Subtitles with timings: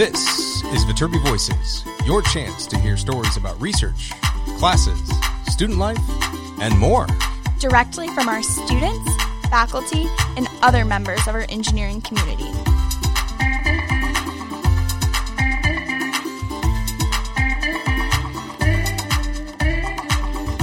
[0.00, 4.12] This is Viterbi Voices, your chance to hear stories about research,
[4.56, 4.98] classes,
[5.52, 5.98] student life,
[6.58, 7.06] and more.
[7.58, 9.14] Directly from our students,
[9.50, 10.06] faculty,
[10.38, 12.48] and other members of our engineering community.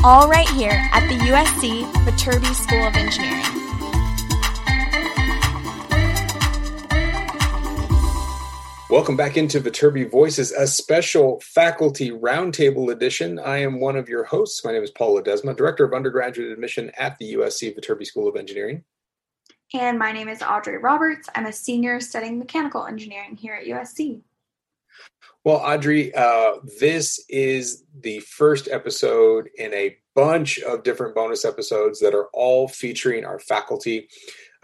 [0.04, 3.57] All right here at the USC Viterbi School of Engineering.
[8.90, 13.38] Welcome back into Viterbi Voices, a special faculty roundtable edition.
[13.38, 14.64] I am one of your hosts.
[14.64, 18.38] My name is Paul Ledesma, Director of Undergraduate Admission at the USC Viterbi School of
[18.38, 18.86] Engineering.
[19.74, 21.28] And my name is Audrey Roberts.
[21.36, 24.22] I'm a senior studying mechanical engineering here at USC.
[25.44, 32.00] Well, Audrey, uh, this is the first episode in a bunch of different bonus episodes
[32.00, 34.08] that are all featuring our faculty.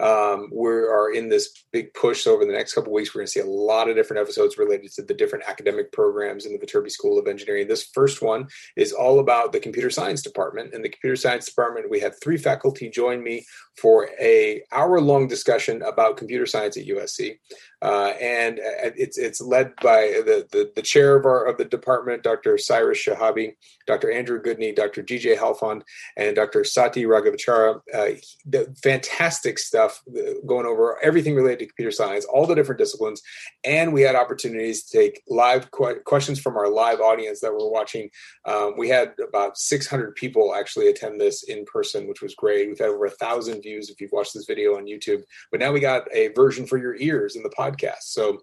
[0.00, 3.14] Um, we are in this big push over the next couple weeks.
[3.14, 6.46] We're going to see a lot of different episodes related to the different academic programs
[6.46, 7.68] in the Viterbi School of Engineering.
[7.68, 10.74] This first one is all about the computer science department.
[10.74, 13.44] In the computer science department, we had three faculty join me
[13.76, 17.38] for a hour long discussion about computer science at USC,
[17.84, 21.66] uh, and uh, it's it's led by the, the, the chair of our of the
[21.66, 22.56] department, Dr.
[22.56, 24.10] Cyrus Shahabi, Dr.
[24.10, 25.02] Andrew Goodney, Dr.
[25.02, 25.82] GJ Halfond,
[26.16, 26.60] and Dr.
[26.60, 27.80] Saty Raghavachary.
[27.92, 32.78] Uh, the fantastic stuff uh, going over everything related to computer science, all the different
[32.78, 33.20] disciplines,
[33.64, 37.70] and we had opportunities to take live qu- questions from our live audience that were
[37.70, 38.08] watching.
[38.46, 42.66] Um, we had about 600 people actually attend this in person, which was great.
[42.66, 45.22] We've had over a thousand views if you've watched this video on YouTube.
[45.50, 47.73] But now we got a version for your ears in the podcast.
[48.00, 48.40] So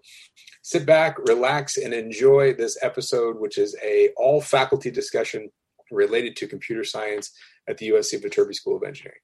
[0.62, 5.50] sit back, relax, and enjoy this episode, which is a all faculty discussion
[5.90, 7.32] related to computer science
[7.68, 9.20] at the USC Viterbi School of Engineering.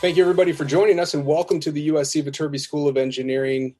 [0.00, 3.74] Thank you, everybody, for joining us, and welcome to the USC Viterbi School of Engineering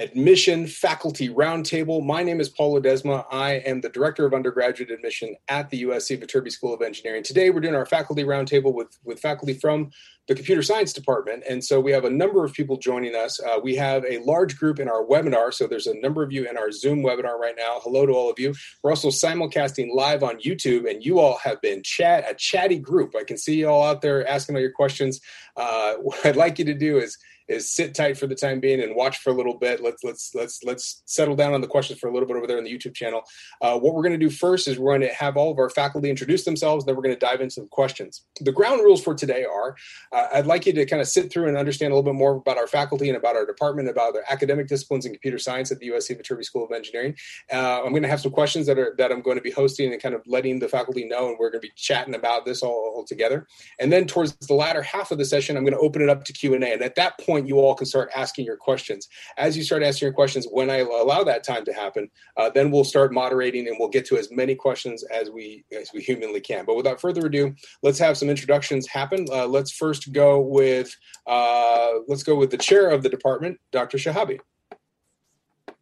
[0.00, 2.04] Admission Faculty Roundtable.
[2.04, 3.24] My name is Paul Ledesma.
[3.32, 7.24] I am the Director of Undergraduate Admission at the USC Viterbi School of Engineering.
[7.24, 9.90] Today, we're doing our faculty roundtable with, with faculty from
[10.28, 11.42] the Computer Science Department.
[11.50, 13.40] And so we have a number of people joining us.
[13.40, 15.52] Uh, we have a large group in our webinar.
[15.52, 17.80] So there's a number of you in our Zoom webinar right now.
[17.82, 18.54] Hello to all of you.
[18.84, 23.16] We're also simulcasting live on YouTube, and you all have been chat a chatty group.
[23.18, 25.20] I can see you all out there asking all your questions.
[25.56, 28.80] Uh, what I'd like you to do is is sit tight for the time being
[28.80, 29.82] and watch for a little bit.
[29.82, 32.58] Let's let's let's let's settle down on the questions for a little bit over there
[32.58, 33.22] on the YouTube channel.
[33.60, 35.70] Uh, what we're going to do first is we're going to have all of our
[35.70, 36.84] faculty introduce themselves.
[36.84, 38.24] Then we're going to dive into the questions.
[38.40, 39.76] The ground rules for today are:
[40.12, 42.36] uh, I'd like you to kind of sit through and understand a little bit more
[42.36, 45.78] about our faculty and about our department, about the academic disciplines in computer science at
[45.78, 47.14] the USC Viterbi School of Engineering.
[47.52, 49.92] Uh, I'm going to have some questions that are that I'm going to be hosting
[49.92, 52.62] and kind of letting the faculty know, and we're going to be chatting about this
[52.62, 53.46] all, all together.
[53.78, 56.24] And then towards the latter half of the session, I'm going to open it up
[56.24, 56.72] to Q and A.
[56.72, 59.08] And at that point, you all can start asking your questions.
[59.36, 62.70] As you start asking your questions, when I allow that time to happen, uh, then
[62.70, 66.40] we'll start moderating and we'll get to as many questions as we as we humanly
[66.40, 66.64] can.
[66.64, 69.26] But without further ado, let's have some introductions happen.
[69.30, 70.94] Uh, let's first go with
[71.26, 73.98] uh, let's go with the chair of the department, Dr.
[73.98, 74.40] Shahabi.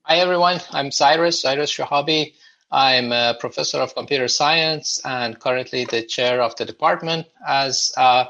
[0.03, 2.34] Hi everyone, I'm Cyrus Cyrus Shahabi.
[2.71, 8.25] I'm a professor of computer science and currently the chair of the department, as uh,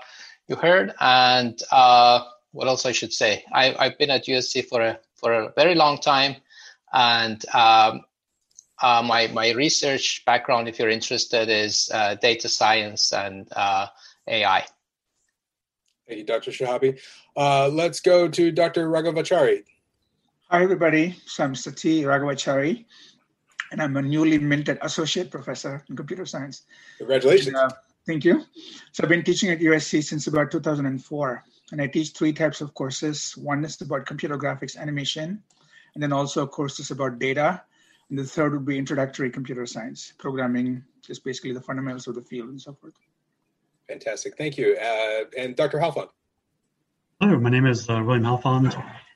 [0.47, 0.92] you heard.
[1.00, 2.25] And uh,
[2.56, 3.44] what else I should say?
[3.53, 6.37] I, have been at USC for a for a very long time,
[6.93, 8.00] and um,
[8.83, 13.87] uh, my my research background, if you're interested, is uh, data science and uh,
[14.27, 14.65] AI.
[16.09, 16.50] Thank you, Dr.
[16.50, 16.99] Shahabi.
[17.37, 18.89] Uh, let's go to Dr.
[18.89, 19.65] Raghavachary.
[20.50, 21.15] Hi, everybody.
[21.27, 22.87] So I'm Saty Raghavachary,
[23.72, 26.62] and I'm a newly minted associate professor in computer science.
[26.99, 27.49] Congratulations.
[27.49, 27.71] And, uh,
[28.06, 28.45] thank you.
[28.93, 32.75] So I've been teaching at USC since about 2004 and I teach three types of
[32.75, 33.37] courses.
[33.37, 35.43] One is about computer graphics animation,
[35.94, 37.62] and then also courses about data.
[38.09, 42.22] And the third would be introductory computer science, programming, just basically the fundamentals of the
[42.22, 42.95] field and so forth.
[43.89, 44.36] Fantastic.
[44.36, 44.77] Thank you.
[44.77, 45.78] Uh, and Dr.
[45.78, 46.09] Halfond.
[47.21, 48.74] Hello, my name is uh, William Halfond,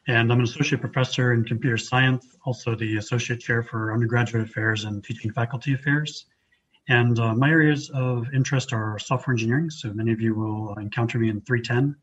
[0.09, 4.85] and I'm an associate professor in computer science, also the associate chair for undergraduate affairs
[4.85, 6.27] and teaching faculty affairs.
[6.89, 9.71] And uh, my areas of interest are software engineering.
[9.71, 11.95] So many of you will encounter me in 310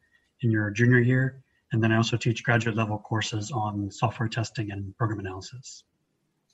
[0.42, 1.42] in your junior year.
[1.72, 5.84] And then I also teach graduate level courses on software testing and program analysis.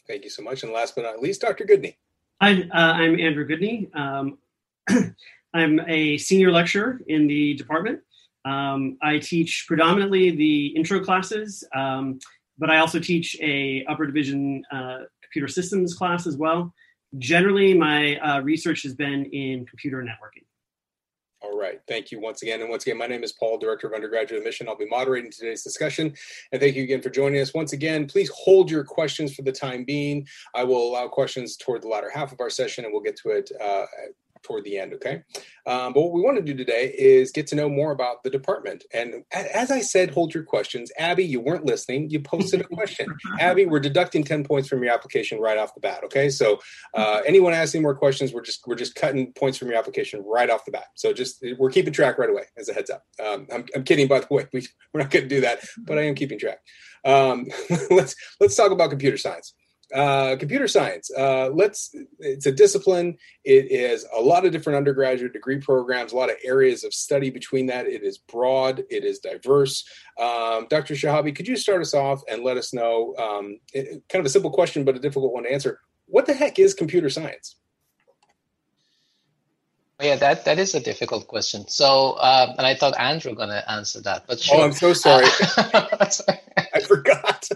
[0.07, 0.63] Thank you so much.
[0.63, 1.65] And last but not least, Dr.
[1.65, 1.97] Goodney.
[2.41, 3.89] Hi, uh, I'm Andrew Goodney.
[3.93, 4.37] Um,
[5.53, 8.01] I'm a senior lecturer in the department.
[8.43, 12.19] Um, I teach predominantly the intro classes, um,
[12.57, 16.73] but I also teach a upper division uh, computer systems class as well.
[17.17, 20.43] Generally, my uh, research has been in computer networking.
[21.43, 21.81] All right.
[21.89, 22.61] Thank you once again.
[22.61, 24.69] And once again, my name is Paul, Director of Undergraduate Admission.
[24.69, 26.13] I'll be moderating today's discussion.
[26.53, 27.53] And thank you again for joining us.
[27.53, 30.25] Once again, please hold your questions for the time being.
[30.55, 33.31] I will allow questions toward the latter half of our session, and we'll get to
[33.31, 33.85] it uh,
[34.43, 35.23] toward the end, okay?
[35.65, 38.29] Um, but what we want to do today is get to know more about the
[38.29, 38.83] department.
[38.93, 40.91] And as I said, hold your questions.
[40.97, 42.09] Abby, you weren't listening.
[42.09, 43.07] You posted a question.
[43.39, 46.29] Abby, we're deducting 10 points from your application right off the bat, okay?
[46.29, 46.59] So
[46.93, 50.49] uh, anyone asking more questions, we're just we're just cutting points from your application right
[50.49, 50.85] off the bat.
[50.95, 53.03] So just we're keeping track right away as a heads up.
[53.23, 54.47] Um, I'm, I'm kidding, by the way.
[54.53, 56.59] We, we're not going to do that, but I am keeping track.
[57.05, 57.47] Um,
[57.89, 59.53] let's let's talk about computer science
[59.93, 61.11] uh, computer science.
[61.15, 61.93] Uh, let's.
[62.19, 63.17] It's a discipline.
[63.43, 67.29] It is a lot of different undergraduate degree programs, a lot of areas of study
[67.29, 67.87] between that.
[67.87, 68.83] It is broad.
[68.89, 69.85] It is diverse.
[70.19, 70.93] Um, Dr.
[70.93, 73.15] Shahabi, could you start us off and let us know?
[73.17, 75.79] Um, it, kind of a simple question, but a difficult one to answer.
[76.07, 77.55] What the heck is computer science?
[80.01, 81.67] Yeah, that that is a difficult question.
[81.67, 84.57] So, uh, and I thought Andrew going to answer that, but sure.
[84.59, 85.27] oh, I'm so sorry.
[85.57, 87.47] I forgot.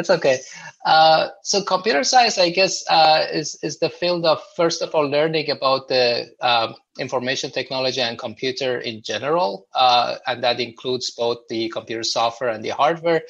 [0.00, 0.38] That's okay.
[0.86, 5.06] Uh, so computer science, I guess, uh, is is the field of first of all
[5.06, 11.46] learning about the um, information technology and computer in general, uh, and that includes both
[11.50, 13.24] the computer software and the hardware.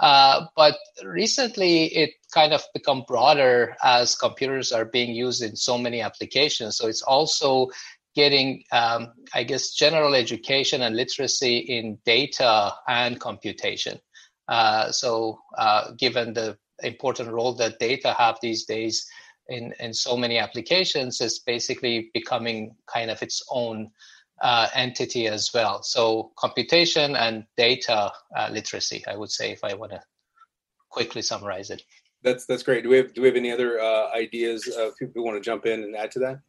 [0.00, 5.78] Uh, but recently, it kind of become broader as computers are being used in so
[5.78, 6.76] many applications.
[6.76, 7.70] So it's also
[8.16, 14.00] getting, um, I guess, general education and literacy in data and computation.
[14.48, 19.06] Uh, so, uh, given the important role that data have these days
[19.48, 23.90] in, in so many applications, it's basically becoming kind of its own
[24.42, 25.82] uh, entity as well.
[25.82, 30.02] So, computation and data uh, literacy, I would say, if I want to
[30.90, 31.82] quickly summarize it.
[32.22, 32.82] That's that's great.
[32.82, 34.66] Do we have do we have any other uh, ideas?
[34.66, 36.40] if people want to jump in and add to that?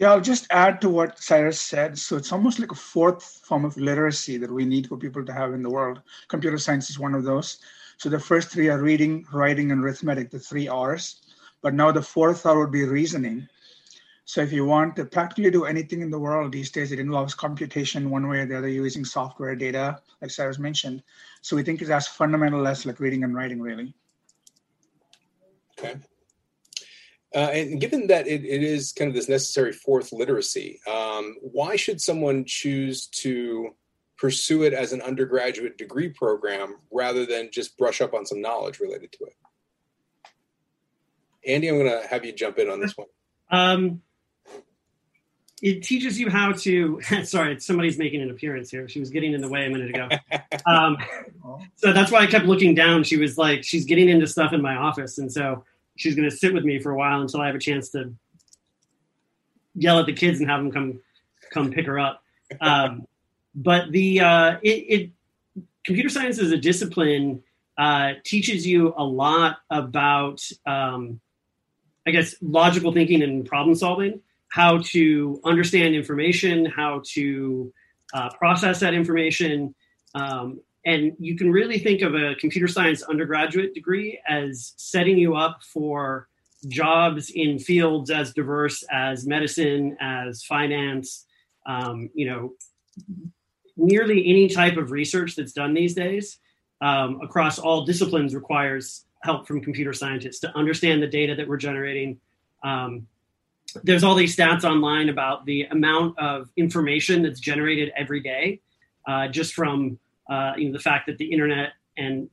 [0.00, 1.98] Yeah, I'll just add to what Cyrus said.
[1.98, 5.32] So it's almost like a fourth form of literacy that we need for people to
[5.32, 6.00] have in the world.
[6.28, 7.58] Computer science is one of those.
[7.98, 11.20] So the first three are reading, writing, and arithmetic, the three R's.
[11.60, 13.46] But now the fourth R would be reasoning.
[14.24, 17.34] So if you want to practically do anything in the world these days, it involves
[17.34, 21.02] computation one way or the other using software data, like Cyrus mentioned.
[21.42, 23.92] So we think it's as fundamental as like reading and writing, really.
[25.78, 25.96] Okay.
[27.34, 31.76] Uh, and given that it, it is kind of this necessary fourth literacy, um, why
[31.76, 33.70] should someone choose to
[34.16, 38.80] pursue it as an undergraduate degree program rather than just brush up on some knowledge
[38.80, 39.36] related to it?
[41.46, 43.06] Andy, I'm going to have you jump in on this one.
[43.50, 44.02] Um,
[45.62, 47.00] it teaches you how to.
[47.24, 48.88] sorry, somebody's making an appearance here.
[48.88, 50.08] She was getting in the way a minute ago.
[50.66, 50.98] Um,
[51.76, 53.02] so that's why I kept looking down.
[53.02, 55.64] She was like, she's getting into stuff in my office, and so
[56.00, 58.14] she's going to sit with me for a while until I have a chance to
[59.74, 61.00] yell at the kids and have them come
[61.52, 62.22] come pick her up.
[62.60, 63.06] Um,
[63.54, 65.10] but the uh, it, it,
[65.84, 67.44] computer science as a discipline
[67.78, 71.20] uh, teaches you a lot about um,
[72.04, 77.72] I guess logical thinking and problem solving, how to understand information, how to
[78.12, 79.76] uh, process that information,
[80.16, 85.36] um, and you can really think of a computer science undergraduate degree as setting you
[85.36, 86.28] up for
[86.68, 91.26] jobs in fields as diverse as medicine, as finance,
[91.66, 92.54] um, you know,
[93.76, 96.38] nearly any type of research that's done these days
[96.80, 101.56] um, across all disciplines requires help from computer scientists to understand the data that we're
[101.56, 102.18] generating.
[102.62, 103.06] Um,
[103.84, 108.60] there's all these stats online about the amount of information that's generated every day
[109.06, 109.98] uh, just from
[110.30, 112.30] uh, you know the fact that the internet and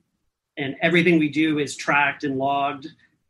[0.57, 2.87] and everything we do is tracked and logged.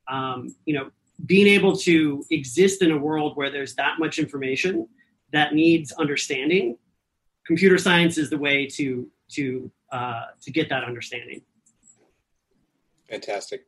[0.07, 0.91] Um, you know,
[1.25, 4.87] being able to exist in a world where there's that much information
[5.33, 6.77] that needs understanding,
[7.45, 11.41] computer science is the way to to uh, to get that understanding.
[13.09, 13.65] Fantastic.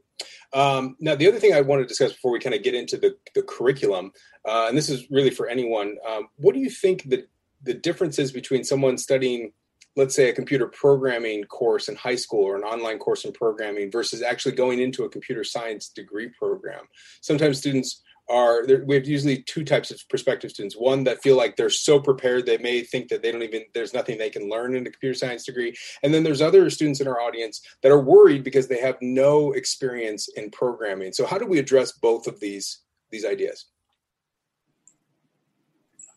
[0.52, 2.98] Um, now, the other thing I want to discuss before we kind of get into
[2.98, 4.12] the, the curriculum,
[4.46, 7.26] uh, and this is really for anyone, um, what do you think the,
[7.64, 9.54] the differences between someone studying
[10.00, 13.92] let's say a computer programming course in high school or an online course in programming
[13.92, 16.86] versus actually going into a computer science degree program.
[17.22, 20.76] Sometimes students are we have usually two types of prospective students.
[20.76, 23.94] One that feel like they're so prepared they may think that they don't even there's
[23.94, 25.76] nothing they can learn in a computer science degree.
[26.04, 29.52] And then there's other students in our audience that are worried because they have no
[29.52, 31.12] experience in programming.
[31.12, 32.80] So how do we address both of these
[33.12, 33.66] these ideas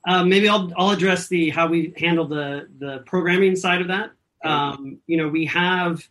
[0.06, 4.10] uh, maybe I'll I'll address the how we handle the the programming side of that.
[4.44, 6.06] Um, you know, we have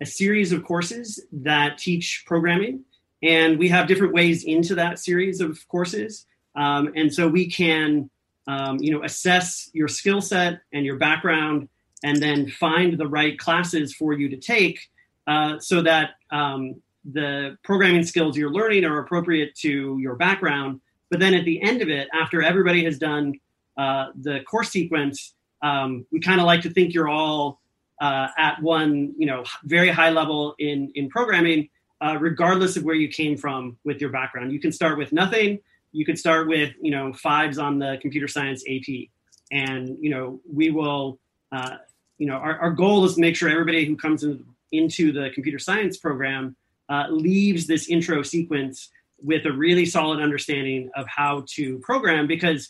[0.00, 2.84] a series of courses that teach programming,
[3.22, 6.26] and we have different ways into that series of courses.
[6.56, 8.10] Um, and so we can
[8.46, 11.68] um, you know, assess your skill set and your background,
[12.02, 14.78] and then find the right classes for you to take
[15.26, 20.80] uh, so that um, the programming skills you're learning are appropriate to your background.
[21.10, 23.34] But then at the end of it, after everybody has done
[23.76, 27.60] uh, the course sequence, um, we kind of like to think you're all
[28.00, 31.68] uh, at one, you know, very high level in in programming,
[32.00, 34.52] uh, regardless of where you came from with your background.
[34.52, 35.60] You can start with nothing.
[35.92, 39.08] You could start with, you know, fives on the computer science AP,
[39.52, 41.18] and you know, we will,
[41.52, 41.76] uh,
[42.18, 45.30] you know, our, our goal is to make sure everybody who comes in, into the
[45.34, 46.56] computer science program
[46.88, 48.90] uh, leaves this intro sequence
[49.22, 52.68] with a really solid understanding of how to program because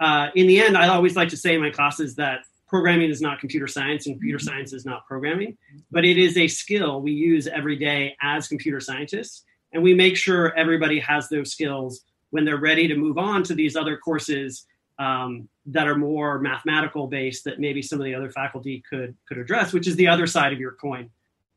[0.00, 3.20] uh, in the end i always like to say in my classes that programming is
[3.20, 4.48] not computer science and computer mm-hmm.
[4.48, 5.56] science is not programming
[5.90, 10.16] but it is a skill we use every day as computer scientists and we make
[10.16, 14.66] sure everybody has those skills when they're ready to move on to these other courses
[14.98, 19.38] um, that are more mathematical based that maybe some of the other faculty could could
[19.38, 21.10] address which is the other side of your coin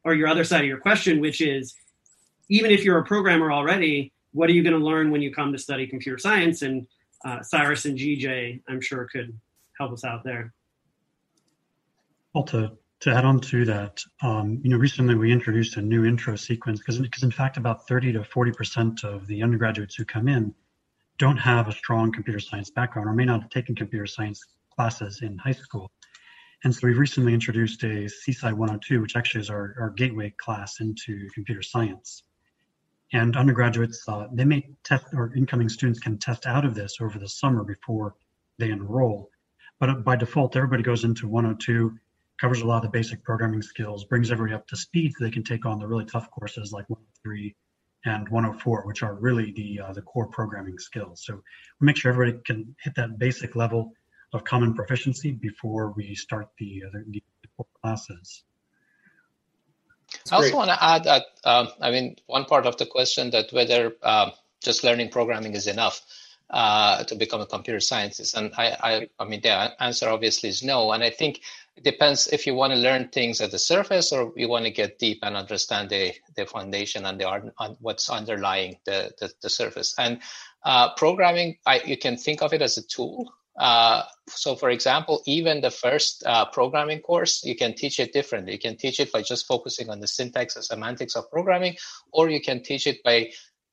[0.06, 1.76] or your other side of your question which is
[2.50, 5.52] even if you're a programmer already, what are you going to learn when you come
[5.52, 6.62] to study computer science?
[6.62, 6.88] And
[7.26, 9.38] uh, Cyrus and GJ, I'm sure, could
[9.78, 10.54] help us out there.
[12.34, 16.06] Well, to, to add on to that, um, you know, recently we introduced a new
[16.06, 20.28] intro sequence because, because in fact, about 30 to 40% of the undergraduates who come
[20.28, 20.54] in
[21.18, 24.42] don't have a strong computer science background or may not have taken computer science
[24.76, 25.92] classes in high school.
[26.64, 30.82] And so we've recently introduced a CSci 102, which actually is our, our gateway class
[30.82, 32.24] into computer science
[33.12, 37.30] and undergraduates they may test or incoming students can test out of this over the
[37.30, 38.16] summer before
[38.58, 39.30] they enroll.
[39.80, 41.98] But by default everybody goes into 102
[42.40, 45.32] covers a lot of the basic programming skills brings everybody up to speed so they
[45.32, 47.56] can take on the really tough courses like 103
[48.06, 51.24] and 104 which are really the uh, the core programming skills.
[51.26, 51.42] So
[51.80, 53.94] we make sure everybody can hit that basic level
[54.34, 58.44] of common proficiency before we start the, uh, the, the classes
[60.32, 63.52] I also want to add that um, I mean one part of the question that
[63.52, 66.02] whether um, just learning programming is enough
[66.50, 70.64] uh, to become a computer scientist, and I, I, I mean the answer obviously is
[70.64, 70.92] no.
[70.92, 71.42] And I think
[71.78, 74.72] it depends if you want to learn things at the surface or you want to
[74.72, 79.32] get deep and understand the the foundation and the art, on what's underlying the, the,
[79.42, 79.96] the surface.
[79.98, 80.22] And
[80.64, 85.22] uh, programming, I, you can think of it as a tool uh, so, for example,
[85.26, 88.54] even the first uh, programming course, you can teach it differently.
[88.54, 91.76] You can teach it by just focusing on the syntax and semantics of programming,
[92.14, 93.32] or you can teach it by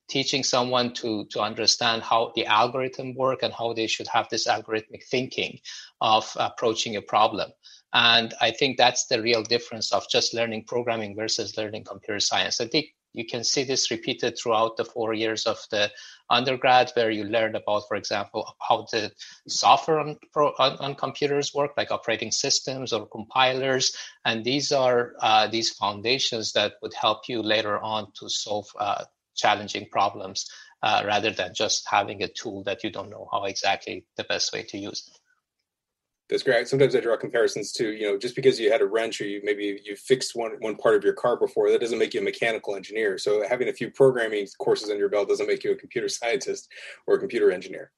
[0.09, 4.47] teaching someone to to understand how the algorithm work and how they should have this
[4.47, 5.59] algorithmic thinking
[6.01, 7.49] of approaching a problem.
[7.93, 12.59] And I think that's the real difference of just learning programming versus learning computer science.
[12.59, 15.89] I think you can see this repeated throughout the four years of the
[16.29, 19.11] undergrad where you learn about for example how the
[19.47, 23.95] software on, on, on computers work like operating systems or compilers.
[24.25, 29.03] And these are uh, these foundations that would help you later on to solve uh,
[29.35, 30.45] challenging problems
[30.83, 34.53] uh, rather than just having a tool that you don't know how exactly the best
[34.53, 35.09] way to use
[36.29, 36.67] that's great.
[36.67, 39.41] Sometimes I draw comparisons to, you know, just because you had a wrench or you
[39.43, 42.23] maybe you fixed one one part of your car before, that doesn't make you a
[42.23, 43.17] mechanical engineer.
[43.17, 46.69] So having a few programming courses on your belt doesn't make you a computer scientist
[47.05, 47.91] or a computer engineer.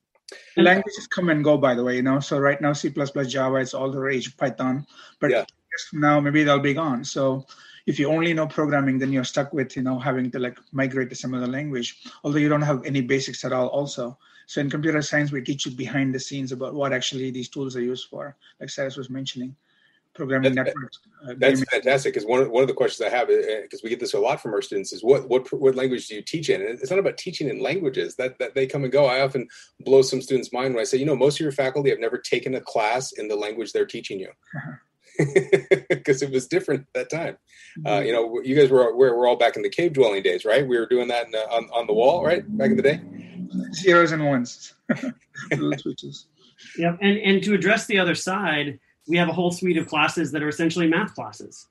[0.57, 2.19] Languages come and go, by the way, you know.
[2.19, 4.38] So right now, C++, Java, it's all the rage.
[4.38, 4.86] Python,
[5.19, 5.45] but yeah.
[5.91, 7.03] now maybe they'll be gone.
[7.03, 7.48] So
[7.88, 11.09] if you only know programming, then you're stuck with, you know, having to like migrate
[11.09, 12.03] to some other language.
[12.24, 14.19] Although you don't have any basics at all, also.
[14.50, 17.75] So in computer science, we teach you behind the scenes about what actually these tools
[17.75, 19.56] are used for, like Cyrus was mentioning,
[20.15, 21.00] programming that's, networks.
[21.24, 22.15] Uh, that's fantastic.
[22.15, 24.20] Because one of, one of the questions I have, because uh, we get this a
[24.20, 26.62] lot from our students, is what what what language do you teach in?
[26.62, 29.06] And it's not about teaching in languages that that they come and go.
[29.06, 29.48] I often
[29.82, 32.18] blow some students' mind when I say, you know, most of your faculty have never
[32.18, 34.32] taken a class in the language they're teaching you.
[35.89, 37.38] because it was different at that time.
[37.85, 38.05] Uh, mm-hmm.
[38.05, 40.67] you know, you guys were we're, we're all back in the cave dwelling days, right?
[40.67, 43.01] We were doing that in, uh, on on the wall, right, back in the day
[43.73, 44.73] zeros and ones.
[45.77, 46.27] switches.
[46.77, 50.31] Yep, and and to address the other side, we have a whole suite of classes
[50.31, 51.67] that are essentially math classes,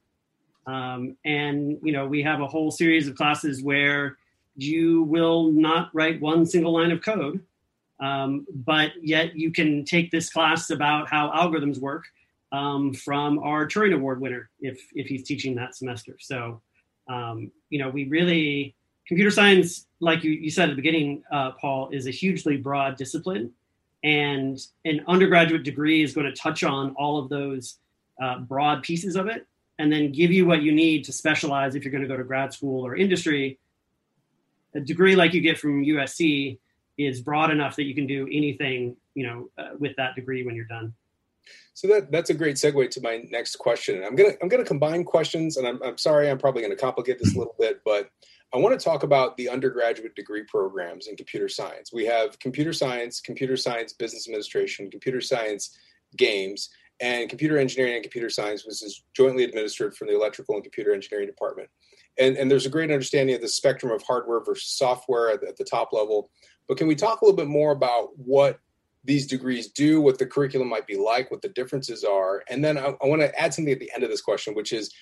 [0.67, 4.17] um, and you know we have a whole series of classes where
[4.57, 7.41] you will not write one single line of code,
[8.01, 12.05] um, but yet you can take this class about how algorithms work
[12.53, 16.17] um, from our Turing Award winner if if he's teaching that semester.
[16.21, 16.61] So
[17.09, 18.75] um, you know we really
[19.09, 22.97] computer science, like you, you said at the beginning, uh, Paul, is a hugely broad
[22.97, 23.51] discipline.
[24.05, 27.79] And an undergraduate degree is going to touch on all of those
[28.23, 29.47] uh, broad pieces of it
[29.79, 32.23] and then give you what you need to specialize if you're going to go to
[32.23, 33.59] grad school or industry.
[34.75, 36.59] A degree like you get from USC
[36.99, 40.55] is broad enough that you can do anything, you know, uh, with that degree when
[40.55, 40.93] you're done.
[41.75, 44.03] So that that's a great segue to my next question.
[44.05, 47.35] I'm gonna I'm gonna combine questions, and I'm I'm sorry I'm probably gonna complicate this
[47.35, 48.11] a little bit, but
[48.53, 51.93] I want to talk about the undergraduate degree programs in computer science.
[51.93, 55.77] We have computer science, computer science business administration, computer science
[56.17, 60.65] games, and computer engineering and computer science, which is jointly administered from the electrical and
[60.65, 61.69] computer engineering department.
[62.19, 65.49] And, and there's a great understanding of the spectrum of hardware versus software at the,
[65.49, 66.31] at the top level.
[66.67, 68.59] But can we talk a little bit more about what
[69.05, 72.43] these degrees do, what the curriculum might be like, what the differences are?
[72.49, 74.73] And then I, I want to add something at the end of this question, which
[74.73, 74.93] is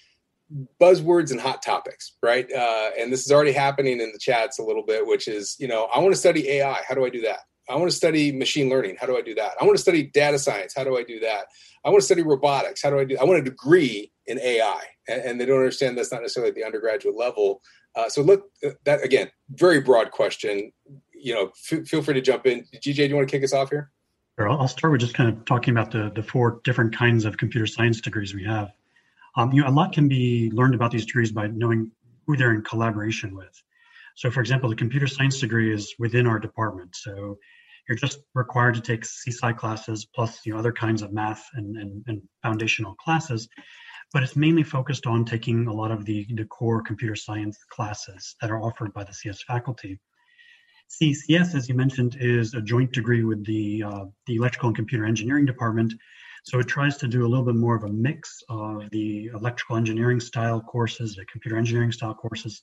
[0.80, 2.50] buzzwords and hot topics, right?
[2.52, 5.66] Uh, and this is already happening in the chats a little bit, which is, you
[5.66, 6.80] know, I want to study AI.
[6.86, 7.40] How do I do that?
[7.68, 8.96] I want to study machine learning.
[9.00, 9.52] How do I do that?
[9.60, 10.72] I want to study data science.
[10.76, 11.46] How do I do that?
[11.84, 12.82] I want to study robotics.
[12.82, 13.16] How do I do?
[13.20, 16.54] I want a degree in AI, and, and they don't understand that's not necessarily at
[16.54, 17.60] the undergraduate level.
[17.96, 20.70] Uh, so look, uh, that again, very broad question.
[21.18, 22.64] You know, f- feel free to jump in.
[22.75, 23.90] GJ, do you want to kick us off here?
[24.38, 24.49] Sure.
[24.50, 27.66] I'll start with just kind of talking about the the four different kinds of computer
[27.66, 28.70] science degrees we have.
[29.37, 31.90] Um, you know, a lot can be learned about these degrees by knowing
[32.26, 33.62] who they're in collaboration with.
[34.14, 36.96] So, for example, the computer science degree is within our department.
[36.96, 37.38] So,
[37.88, 41.76] you're just required to take CSci classes plus you know other kinds of math and,
[41.76, 43.49] and, and foundational classes.
[44.12, 48.37] But it's mainly focused on taking a lot of the, the core computer science classes
[48.40, 49.99] that are offered by the CS faculty.
[50.90, 55.05] CCS, as you mentioned, is a joint degree with the uh, the electrical and computer
[55.05, 55.93] engineering department.
[56.45, 59.76] So it tries to do a little bit more of a mix of the electrical
[59.76, 62.62] engineering style courses, the computer engineering style courses,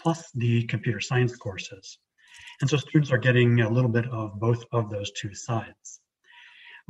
[0.00, 1.98] plus the computer science courses.
[2.60, 6.00] And so students are getting a little bit of both of those two sides.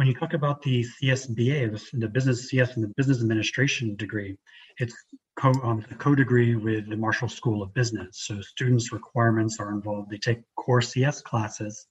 [0.00, 4.38] When you talk about the CSBA, the business CS and the business administration degree,
[4.78, 4.95] it's
[5.38, 8.09] co, um, a co-degree with the Marshall School of Business.
[8.12, 10.09] So students' requirements are involved.
[10.11, 11.87] They take core CS classes,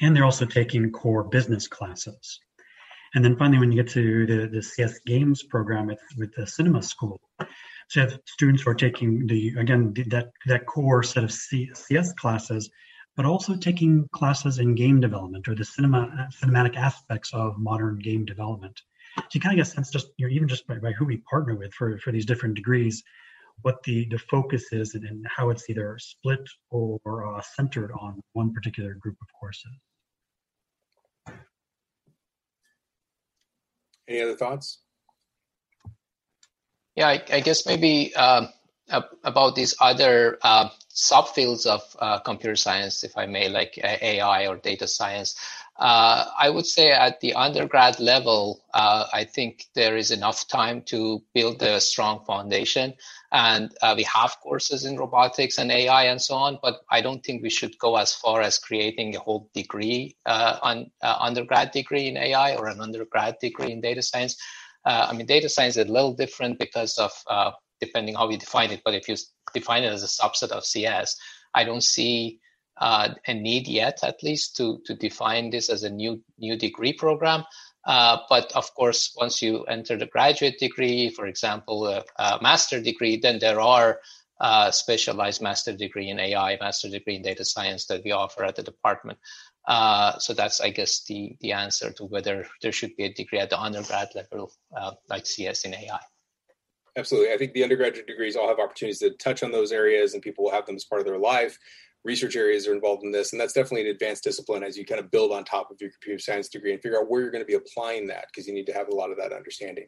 [0.00, 2.40] and they're also taking core business classes.
[3.14, 6.46] And then finally, when you get to the, the CS Games program with, with the
[6.46, 7.20] Cinema School,
[7.88, 11.68] so you have students who are taking the again that that core set of C,
[11.74, 12.70] CS classes,
[13.16, 18.24] but also taking classes in game development or the cinema cinematic aspects of modern game
[18.24, 18.80] development.
[19.16, 21.04] So you kind of get a sense just you know even just by, by who
[21.04, 23.02] we partner with for for these different degrees,
[23.62, 27.92] what the the focus is and, and how it's either split or, or uh, centered
[27.92, 29.72] on one particular group of courses.
[34.08, 34.80] Any other thoughts?
[36.96, 38.46] Yeah, I, I guess maybe uh,
[39.24, 44.56] about these other uh, subfields of uh, computer science, if I may, like AI or
[44.56, 45.34] data science.
[45.78, 50.82] Uh, I would say at the undergrad level, uh, I think there is enough time
[50.86, 52.94] to build a strong foundation.
[53.32, 57.24] And uh, we have courses in robotics and AI and so on, but I don't
[57.24, 62.16] think we should go as far as creating a whole degree on undergrad degree in
[62.16, 64.36] AI or an undergrad degree in data science.
[64.84, 68.36] Uh, I mean, data science is a little different because of uh, depending how we
[68.36, 68.82] define it.
[68.84, 69.16] But if you
[69.54, 71.16] define it as a subset of CS,
[71.54, 72.40] I don't see
[72.80, 76.92] uh, a need yet, at least, to to define this as a new new degree
[76.92, 77.44] program.
[77.86, 82.80] Uh, but of course, once you enter the graduate degree, for example, a, a master
[82.80, 84.00] degree, then there are
[84.40, 88.56] uh, specialized master degree in AI, master degree in data science that we offer at
[88.56, 89.18] the department.
[89.66, 93.38] Uh, so that's, I guess, the the answer to whether there should be a degree
[93.38, 96.00] at the undergrad level, uh, like CS in AI.
[96.96, 100.22] Absolutely, I think the undergraduate degrees all have opportunities to touch on those areas, and
[100.22, 101.58] people will have them as part of their life.
[102.02, 105.00] Research areas are involved in this, and that's definitely an advanced discipline as you kind
[105.00, 107.44] of build on top of your computer science degree and figure out where you're going
[107.44, 109.86] to be applying that because you need to have a lot of that understanding.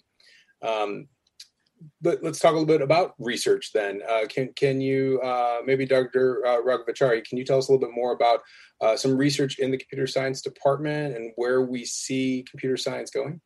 [0.62, 1.08] Um,
[2.00, 4.02] but let's talk a little bit about research then.
[4.08, 6.44] Uh, can can you uh, maybe Dr.
[6.46, 8.40] Uh, Raghavachary, can you tell us a little bit more about
[8.80, 13.40] uh, some research in the computer science department and where we see computer science going?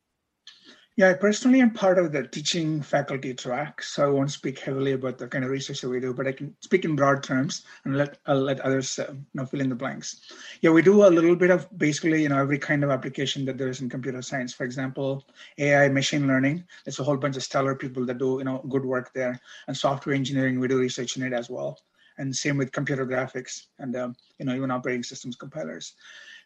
[0.97, 4.93] Yeah, I personally am part of the teaching faculty track, so I won't speak heavily
[4.93, 7.63] about the kind of research that we do, but I can speak in broad terms
[7.85, 10.21] and let I'll let others uh, you know fill in the blanks.
[10.61, 13.59] Yeah, we do a little bit of basically you know every kind of application that
[13.59, 14.53] there is in computer science.
[14.53, 15.23] For example,
[15.59, 16.63] AI, machine learning.
[16.83, 19.77] There's a whole bunch of stellar people that do you know good work there, and
[19.77, 20.59] software engineering.
[20.59, 21.79] We do research in it as well,
[22.17, 25.93] and same with computer graphics and um, you know even operating systems compilers.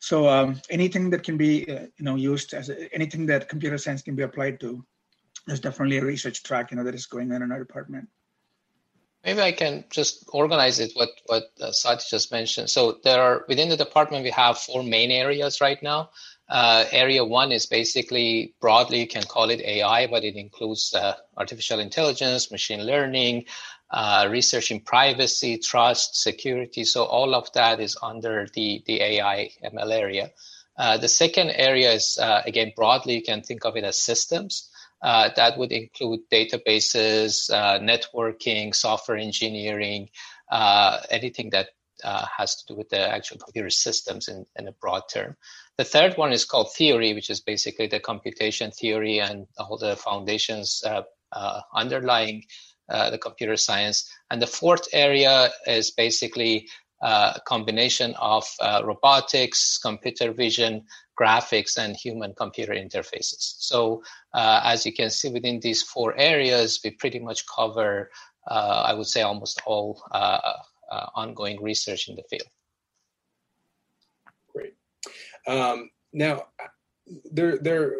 [0.01, 3.77] So um, anything that can be uh, you know used as a, anything that computer
[3.77, 4.83] science can be applied to,
[5.45, 8.09] there's definitely a research track you know that is going on in our department.
[9.23, 10.93] Maybe I can just organize it.
[10.95, 11.71] What what uh,
[12.09, 12.71] just mentioned.
[12.71, 16.09] So there are within the department we have four main areas right now.
[16.49, 21.13] Uh, area one is basically broadly you can call it AI, but it includes uh,
[21.37, 23.45] artificial intelligence, machine learning,
[23.91, 26.85] uh, research in privacy, trust, security.
[26.85, 30.31] So all of that is under the, the AI ML area.
[30.77, 34.69] Uh, the second area is, uh, again, broadly, you can think of it as systems.
[35.01, 40.09] Uh, that would include databases, uh, networking, software engineering,
[41.09, 41.69] anything that
[42.03, 45.35] has to do with the actual computer systems in, in a broad term.
[45.77, 49.95] The third one is called theory, which is basically the computation theory and all the
[49.95, 50.83] foundations
[51.73, 52.43] underlying
[53.09, 54.09] the computer science.
[54.29, 56.67] And the fourth area is basically
[57.01, 60.83] a combination of uh, robotics, computer vision,
[61.19, 63.55] graphics, and human computer interfaces.
[63.59, 68.11] So, uh, as you can see within these four areas, we pretty much cover,
[68.47, 70.53] uh, I would say, almost all uh,
[70.91, 72.49] uh, ongoing research in the field.
[74.53, 74.73] Great.
[75.47, 76.47] Um, now,
[77.31, 77.95] there, there,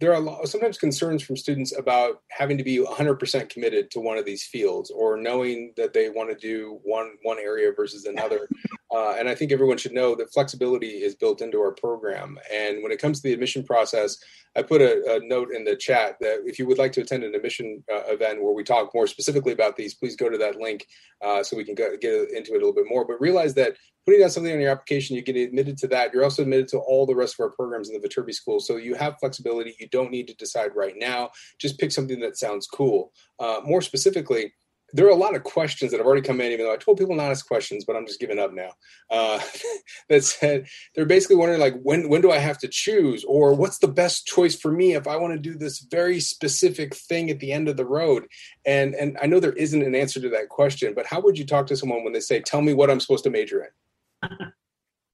[0.00, 4.18] there are lot, sometimes concerns from students about having to be 100% committed to one
[4.18, 8.48] of these fields or knowing that they want to do one one area versus another.
[8.94, 12.38] Uh, and i think everyone should know that flexibility is built into our program.
[12.52, 14.16] And when it comes to the admission process
[14.56, 17.24] i put a, a note in the chat that if you would like to attend
[17.24, 20.60] an admission uh, event where we talk more specifically about these please go to that
[20.60, 20.86] link
[21.24, 23.04] uh, so we can go, get into it a little bit more.
[23.04, 26.12] But realize that putting down something on your application, you get admitted to that.
[26.12, 28.60] You're also admitted to all the rest of our programs in the Viterbi School.
[28.60, 29.76] So you have flexibility.
[29.78, 31.30] You don't need to decide right now.
[31.58, 33.12] Just pick something that sounds cool.
[33.38, 34.52] Uh, more specifically,
[34.94, 36.98] there are a lot of questions that have already come in, even though I told
[36.98, 38.70] people not to ask questions, but I'm just giving up now.
[39.10, 39.40] Uh,
[40.08, 43.78] that said, they're basically wondering like, when when do I have to choose, or what's
[43.78, 47.40] the best choice for me if I want to do this very specific thing at
[47.40, 48.28] the end of the road?
[48.64, 51.44] And and I know there isn't an answer to that question, but how would you
[51.44, 53.70] talk to someone when they say, "Tell me what I'm supposed to major in"?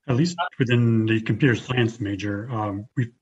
[0.09, 3.13] At least within the computer science major, um, we've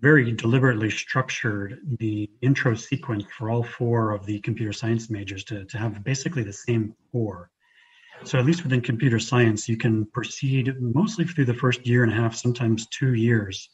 [0.00, 5.64] very deliberately structured the intro sequence for all four of the computer science majors to,
[5.66, 7.50] to have basically the same core.
[8.24, 12.12] So at least within computer science, you can proceed mostly through the first year and
[12.12, 13.68] a half, sometimes two years,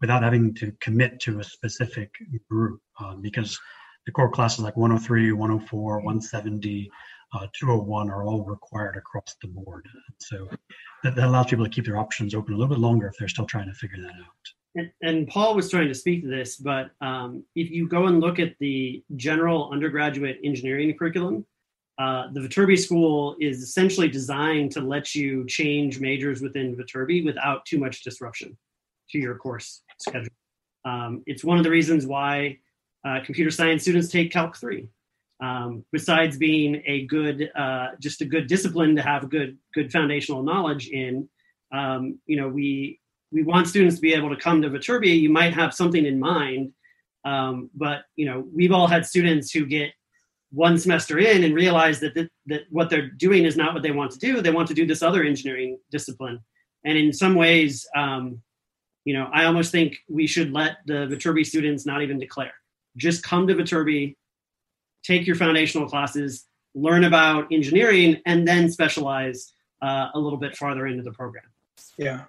[0.00, 2.14] without having to commit to a specific
[2.48, 3.58] group um, because
[4.06, 6.90] the core classes like 103, 104, 170,
[7.32, 9.86] uh, 201 are all required across the board.
[10.18, 10.48] So
[11.04, 13.28] that, that, allows people to keep their options open a little bit longer if they're
[13.28, 14.26] still trying to figure that out.
[14.76, 18.20] And, and Paul was trying to speak to this, but um, if you go and
[18.20, 21.44] look at the general undergraduate engineering curriculum,
[21.98, 27.64] uh, the Viterbi School is essentially designed to let you change majors within Viterbi without
[27.66, 28.56] too much disruption
[29.10, 30.32] to your course schedule.
[30.84, 32.58] Um, it's one of the reasons why
[33.06, 34.88] uh, computer science students take Calc 3
[35.40, 40.42] um, besides being a good uh, just a good discipline to have good good foundational
[40.42, 41.28] knowledge in
[41.72, 43.00] um, you know we
[43.32, 45.20] we want students to be able to come to Viterbi.
[45.20, 46.72] You might have something in mind,
[47.24, 49.92] um, but you know we've all had students who get
[50.52, 53.92] one semester in and realize that, that that what they're doing is not what they
[53.92, 54.40] want to do.
[54.42, 56.40] They want to do this other engineering discipline,
[56.84, 58.42] and in some ways, um,
[59.04, 62.52] you know, I almost think we should let the Viterbi students not even declare.
[62.96, 64.16] Just come to Viterbi,
[65.02, 70.86] take your foundational classes, learn about engineering, and then specialize uh, a little bit farther
[70.86, 71.44] into the program.
[71.96, 72.24] Yeah.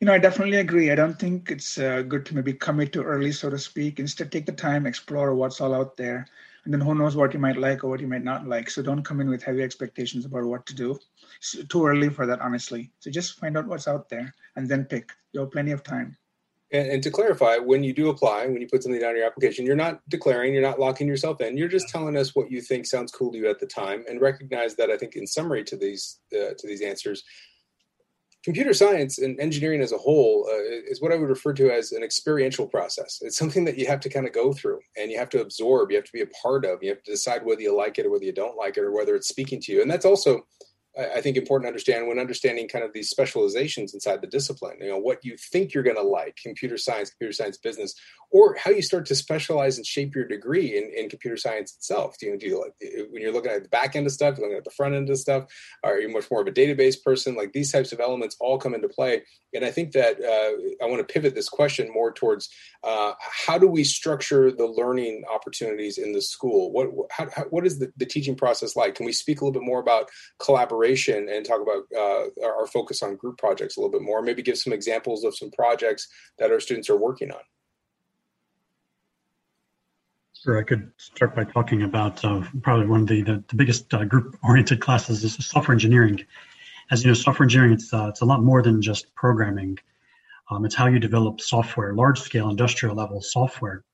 [0.00, 0.90] You know, I definitely agree.
[0.90, 4.00] I don't think it's uh, good to maybe commit too early, so to speak.
[4.00, 6.26] Instead, take the time, explore what's all out there,
[6.64, 8.68] and then who knows what you might like or what you might not like.
[8.68, 10.98] So don't come in with heavy expectations about what to do.
[11.38, 12.90] It's too early for that, honestly.
[13.00, 15.10] So just find out what's out there and then pick.
[15.32, 16.16] You have plenty of time.
[16.72, 19.26] And, and, to clarify, when you do apply, when you put something down in your
[19.26, 21.56] application, you're not declaring, you're not locking yourself in.
[21.56, 24.20] You're just telling us what you think sounds cool to you at the time, and
[24.20, 27.24] recognize that I think in summary to these uh, to these answers,
[28.44, 31.92] computer science and engineering as a whole uh, is what I would refer to as
[31.92, 33.18] an experiential process.
[33.22, 35.90] It's something that you have to kind of go through and you have to absorb.
[35.90, 36.82] You have to be a part of.
[36.82, 38.92] You have to decide whether you like it or whether you don't like it or
[38.92, 39.82] whether it's speaking to you.
[39.82, 40.46] And that's also
[40.98, 44.76] I think important to understand when understanding kind of these specializations inside the discipline.
[44.80, 47.94] You know what you think you're going to like, computer science, computer science business,
[48.30, 52.16] or how you start to specialize and shape your degree in, in computer science itself.
[52.18, 52.74] Do you, do you like
[53.10, 55.16] when you're looking at the back end of stuff, looking at the front end of
[55.16, 55.46] stuff?
[55.82, 57.36] Are you much more of a database person?
[57.36, 59.22] Like these types of elements all come into play.
[59.54, 62.48] And I think that uh, I want to pivot this question more towards
[62.84, 66.72] uh, how do we structure the learning opportunities in the school?
[66.72, 68.94] What how, how, what is the, the teaching process like?
[68.94, 70.81] Can we speak a little bit more about collaboration?
[70.82, 74.22] Collaboration and talk about uh, our, focus on group projects a little bit more.
[74.22, 77.40] Maybe give some examples of some projects that our students are working on.
[80.42, 83.92] Sure, I could start by talking about uh, probably one of the, the, the biggest
[83.94, 86.24] uh, group-oriented classes is software engineering.
[86.90, 89.78] As you know, software engineering, it's, uh, it's a lot more than just programming.
[90.50, 93.84] Um, it's how you develop software, large-scale industrial level software.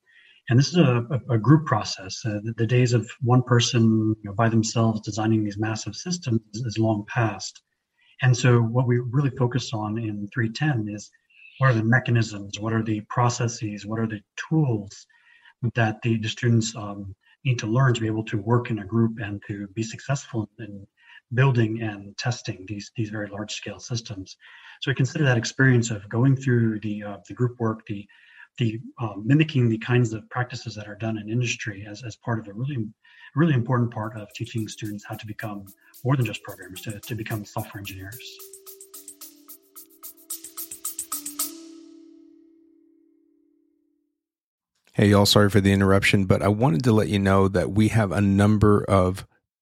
[0.48, 2.22] And this is a, a, a group process.
[2.24, 6.40] Uh, the, the, days of one person you know, by themselves designing these massive systems
[6.54, 7.62] is, is long past.
[8.22, 11.10] And so, what we really focus on in 310 is
[11.58, 15.06] what are the mechanisms, what are the processes, what are the tools
[15.74, 18.84] that the, the students um, need to learn to be able to work in a
[18.84, 20.86] group and to be successful in
[21.34, 24.36] building and testing these these very large scale systems.
[24.80, 28.06] So we consider that experience of going through the uh, the group work, the
[28.58, 32.38] the um, mimicking the kinds of practices that are done in industry as, as part
[32.38, 32.86] of a really
[33.34, 35.66] really important part of teaching students how to become
[36.04, 38.38] more than just programmers to, to become software engineers.
[44.92, 47.88] Hey, y'all, sorry for the interruption, but I wanted to let you know that we
[47.88, 49.24] have a number of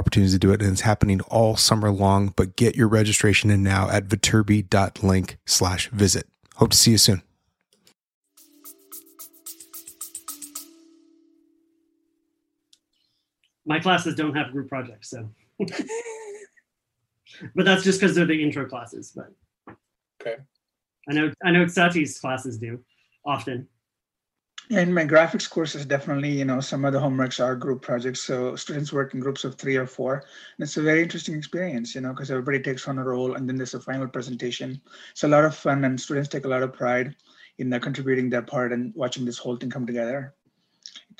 [0.00, 2.32] opportunities to do it, and it's happening all summer long.
[2.34, 6.26] But get your registration in now at viterbi.link slash visit.
[6.56, 7.22] Hope to see you soon.
[13.66, 15.30] My classes don't have group projects, so.
[17.54, 19.12] but that's just because they're the intro classes.
[19.14, 19.76] But
[20.20, 20.36] okay,
[21.08, 22.80] I know I know Saty's classes do
[23.24, 23.68] often
[24.70, 28.20] in my graphics courses, definitely, you know, some of the homeworks are group projects.
[28.20, 30.14] So students work in groups of three or four.
[30.14, 33.48] And it's a very interesting experience, you know, because everybody takes on a role and
[33.48, 34.80] then there's a final presentation.
[35.10, 37.16] It's a lot of fun and students take a lot of pride
[37.58, 40.34] in their contributing their part and watching this whole thing come together.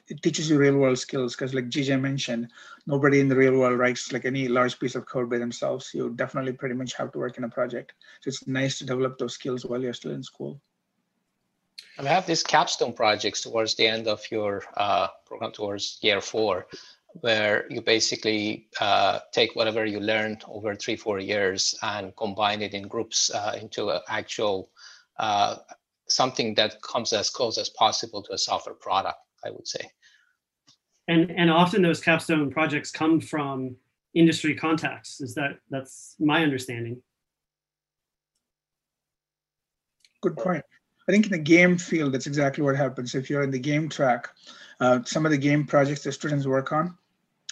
[0.07, 2.53] It teaches you real world skills because like GJ mentioned,
[2.87, 5.91] nobody in the real world writes like any large piece of code by themselves.
[5.93, 7.95] You definitely pretty much have to work in a project.
[8.21, 10.61] So it's nice to develop those skills while you're still in school.
[12.01, 16.23] And we have these capstone projects towards the end of your uh, program, towards year
[16.23, 16.67] four,
[17.21, 22.73] where you basically uh, take whatever you learned over three, four years and combine it
[22.73, 24.71] in groups uh, into an actual
[25.19, 25.57] uh,
[26.09, 29.91] something that comes as close as possible to a software product, I would say.
[31.07, 33.77] And and often those capstone projects come from
[34.15, 35.21] industry contacts.
[35.21, 37.03] Is that that's my understanding?
[40.23, 40.65] Good point.
[41.11, 43.17] I think in the game field, that's exactly what happens.
[43.17, 44.29] If you're in the game track,
[44.79, 46.97] uh, some of the game projects the students work on,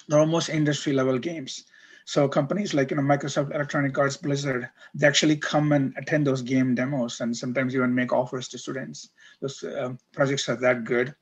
[0.06, 1.64] they're almost industry level games.
[2.04, 6.40] So companies like you know Microsoft, Electronic Arts, Blizzard, they actually come and attend those
[6.40, 9.08] game demos, and sometimes even make offers to students.
[9.40, 11.12] Those uh, projects are that good.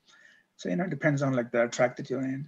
[0.57, 2.47] So you know, it depends on like the track that you're in.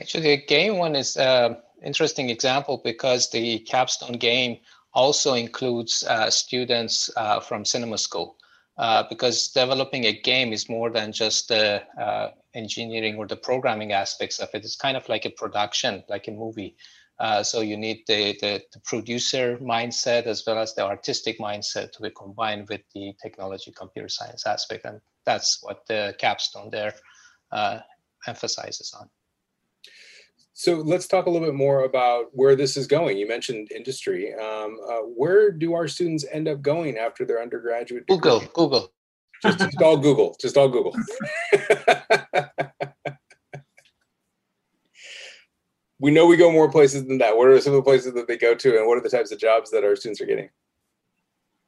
[0.00, 4.58] Actually, the game one is an interesting example because the capstone game
[4.92, 8.36] also includes uh, students uh, from cinema school
[8.78, 13.92] uh, because developing a game is more than just the uh, engineering or the programming
[13.92, 14.64] aspects of it.
[14.64, 16.76] It's kind of like a production, like a movie.
[17.18, 21.92] Uh, so you need the, the, the, producer mindset as well as the artistic mindset
[21.92, 24.86] to be combined with the technology computer science aspect.
[24.86, 26.94] And that's what the capstone there
[27.52, 27.80] uh,
[28.26, 29.10] emphasizes on.
[30.60, 33.16] So let's talk a little bit more about where this is going.
[33.16, 34.34] You mentioned industry.
[34.34, 38.06] Um, uh, where do our students end up going after their undergraduate?
[38.06, 38.18] Degree?
[38.18, 38.92] Google, Google.
[39.42, 40.36] Just, just all Google.
[40.38, 40.94] Just all Google.
[45.98, 47.34] we know we go more places than that.
[47.38, 49.32] What are some of the places that they go to, and what are the types
[49.32, 50.50] of jobs that our students are getting?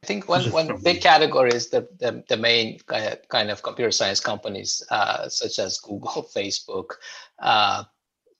[0.03, 4.21] I think one, one big category is the, the, the main kind of computer science
[4.21, 6.91] companies, uh, such as Google, Facebook,
[7.39, 7.85] uh,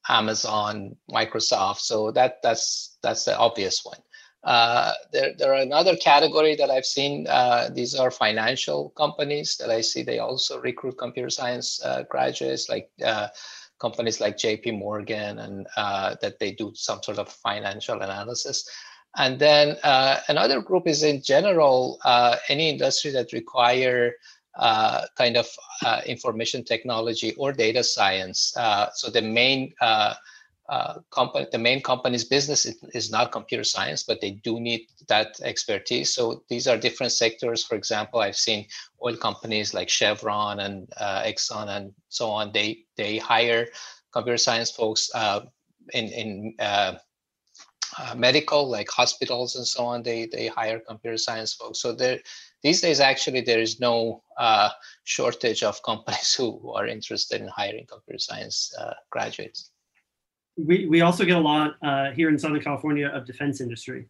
[0.09, 1.81] Amazon, Microsoft.
[1.81, 3.99] So that that's that's the obvious one.
[4.45, 7.27] Uh, there, there are another category that I've seen.
[7.29, 10.03] Uh, these are financial companies that I see.
[10.03, 13.29] They also recruit computer science uh, graduates, like uh,
[13.81, 14.73] companies like J.P.
[14.73, 18.69] Morgan, and uh, that they do some sort of financial analysis.
[19.17, 22.01] And then uh, another group is in general
[22.49, 24.15] any industry that require
[24.59, 25.47] uh, kind of
[25.85, 28.55] uh, information technology or data science.
[28.57, 30.15] Uh, so the main uh,
[30.69, 35.41] uh, company, the main company's business is, not computer science, but they do need that
[35.43, 36.15] expertise.
[36.15, 37.65] So these are different sectors.
[37.65, 38.67] For example, I've seen
[39.05, 42.53] oil companies like Chevron and uh, Exxon and so on.
[42.53, 43.69] They they hire
[44.13, 45.11] computer science folks
[45.95, 46.55] in in
[48.17, 51.81] medical, like hospitals and so on, they they hire computer science folks.
[51.81, 52.21] So there,
[52.63, 54.71] these days, actually, there is no uh,
[55.05, 59.71] shortage of companies who, who, are interested in hiring computer science uh, graduates.
[60.57, 64.09] We we also get a lot uh, here in Southern California of defense industry,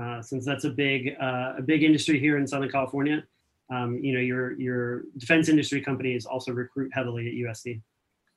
[0.00, 3.24] uh, since that's a big a big industry here in Southern California.
[3.70, 7.82] Um, you know, your your defense industry companies also recruit heavily at USC.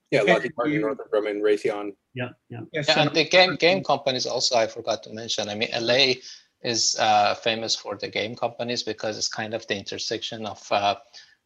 [0.09, 1.93] Yeah, Lockheed Martin, Northrop Grumman, Raytheon.
[2.13, 2.61] Yeah, yeah.
[2.71, 5.47] yeah and the game game companies also I forgot to mention.
[5.49, 6.13] I mean, LA
[6.63, 10.95] is uh, famous for the game companies because it's kind of the intersection of uh,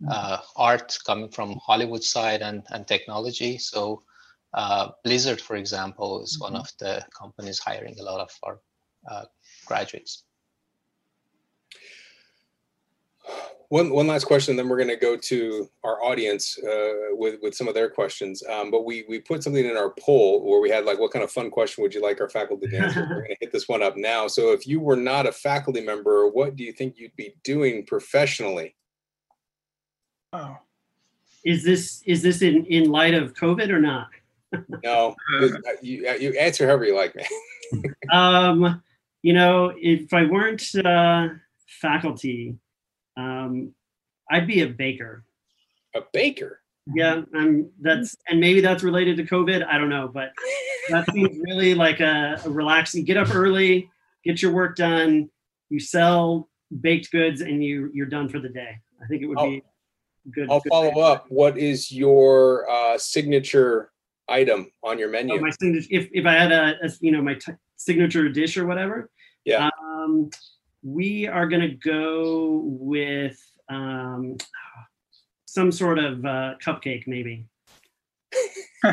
[0.10, 3.58] uh, art coming from Hollywood side and and technology.
[3.58, 4.04] So
[4.54, 6.54] uh, Blizzard, for example, is mm-hmm.
[6.54, 8.60] one of the companies hiring a lot of our
[9.10, 9.26] uh,
[9.66, 10.24] graduates.
[13.72, 17.56] One, one last question, then we're going to go to our audience uh, with with
[17.56, 18.44] some of their questions.
[18.52, 21.24] Um, but we we put something in our poll where we had like, what kind
[21.24, 23.08] of fun question would you like our faculty to answer?
[23.10, 24.28] we're going to hit this one up now.
[24.28, 27.86] So, if you were not a faculty member, what do you think you'd be doing
[27.86, 28.76] professionally?
[30.34, 30.58] Oh,
[31.46, 34.10] is this is this in in light of COVID or not?
[34.84, 35.16] no,
[35.82, 37.96] you you answer however you like, man.
[38.12, 38.84] um,
[39.22, 41.30] you know, if I weren't uh,
[41.68, 42.58] faculty
[43.18, 43.74] um,
[44.30, 45.24] I'd be a baker.
[45.96, 46.62] A baker.
[46.96, 47.70] Yeah, I'm.
[47.80, 49.66] That's and maybe that's related to COVID.
[49.68, 50.32] I don't know, but
[50.90, 53.04] that seems really like a, a relaxing.
[53.06, 53.90] Get up early,
[54.24, 55.30] get your work done.
[55.70, 56.50] You sell
[56.82, 58.80] baked goods, and you you're done for the day.
[59.02, 59.64] I think it would be
[60.32, 60.50] good.
[60.50, 61.02] I'll good follow day.
[61.02, 61.26] up.
[61.30, 63.92] What is your uh, signature
[64.28, 65.36] item on your menu?
[65.36, 65.88] Oh, my signature.
[65.92, 69.10] If if I had a, a you know my t- signature dish or whatever.
[69.46, 69.70] Yeah.
[69.84, 70.30] Um,
[70.84, 73.40] we are going to go with
[73.70, 74.38] um,
[75.46, 77.46] some sort of uh, cupcake, maybe.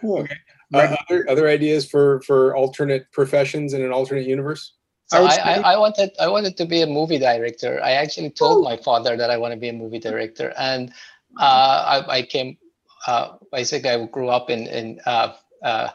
[0.00, 0.20] cool.
[0.20, 0.36] Okay.
[0.74, 4.72] Uh, other other ideas for for alternate professions in an alternate universe?
[5.06, 7.80] So I, I, I, wanted I wanted to be a movie director.
[7.82, 10.90] I actually told my father that I want to be a movie director, and
[11.38, 12.58] uh, I, I, came.
[13.06, 15.90] Uh, basically, I grew up in in uh, uh,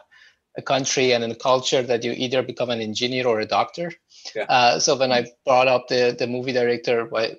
[0.57, 3.91] a country and in a culture that you either become an engineer or a doctor.
[4.35, 4.43] Yeah.
[4.43, 7.35] Uh, so when I brought up the, the movie director, my,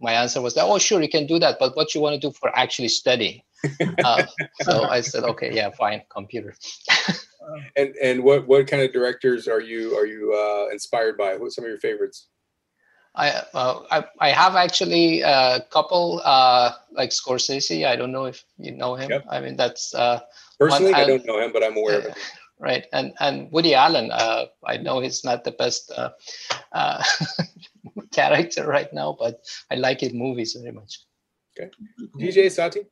[0.00, 2.20] my answer was that, oh, sure, you can do that, but what you want to
[2.20, 3.42] do for actually studying?
[4.04, 4.24] uh,
[4.62, 6.54] so I said, okay, yeah, fine, computer.
[7.76, 11.36] and and what what kind of directors are you are you uh, inspired by?
[11.36, 12.26] What some of your favorites?
[13.14, 17.86] I, uh, I, I have actually a couple uh, like Scorsese.
[17.86, 19.10] I don't know if you know him.
[19.10, 19.26] Yep.
[19.30, 20.20] I mean, that's uh,
[20.58, 22.14] personally one, I don't know him, but I'm aware of him
[22.62, 22.86] right?
[22.92, 26.10] And and Woody Allen, uh, I know he's not the best uh,
[26.70, 27.02] uh,
[28.12, 31.00] character right now, but I like his movies very much.
[31.58, 31.70] Okay,
[32.18, 32.86] DJ Saty.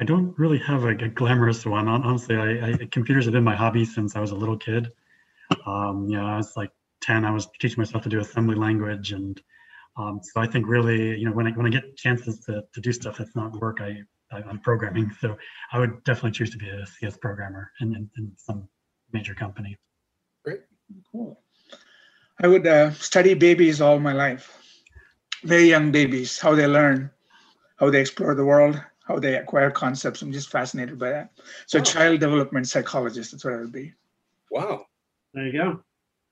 [0.00, 1.88] I don't really have a, a glamorous one.
[1.88, 4.90] Honestly, I, I, computers have been my hobby since I was a little kid.
[5.66, 6.70] Um, yeah, I was like
[7.02, 7.24] ten.
[7.24, 9.40] I was teaching myself to do assembly language, and
[9.96, 12.80] um, so I think really, you know, when I when I get chances to, to
[12.80, 13.98] do stuff that's not work, I
[14.32, 15.10] on programming.
[15.20, 15.36] So
[15.72, 18.68] I would definitely choose to be a CS programmer in, in, in some
[19.12, 19.76] major company.
[20.44, 20.60] Great.
[21.10, 21.38] Cool.
[22.40, 24.58] I would uh, study babies all my life.
[25.44, 27.10] Very young babies, how they learn,
[27.76, 30.22] how they explore the world, how they acquire concepts.
[30.22, 31.32] I'm just fascinated by that.
[31.66, 31.84] So, wow.
[31.84, 33.92] child development psychologist, that's what I would be.
[34.50, 34.86] Wow.
[35.34, 35.80] There you go.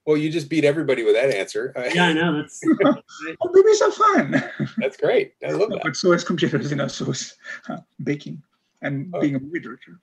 [0.05, 1.73] Well, you just beat everybody with that answer.
[1.93, 2.41] Yeah, I know.
[2.41, 4.43] That's oh, babies are fun.
[4.77, 5.33] That's great.
[5.45, 5.81] I love that.
[5.83, 7.35] But so is computers, you know, so is
[7.69, 8.41] uh, baking
[8.81, 9.21] and oh.
[9.21, 9.99] being a movie director.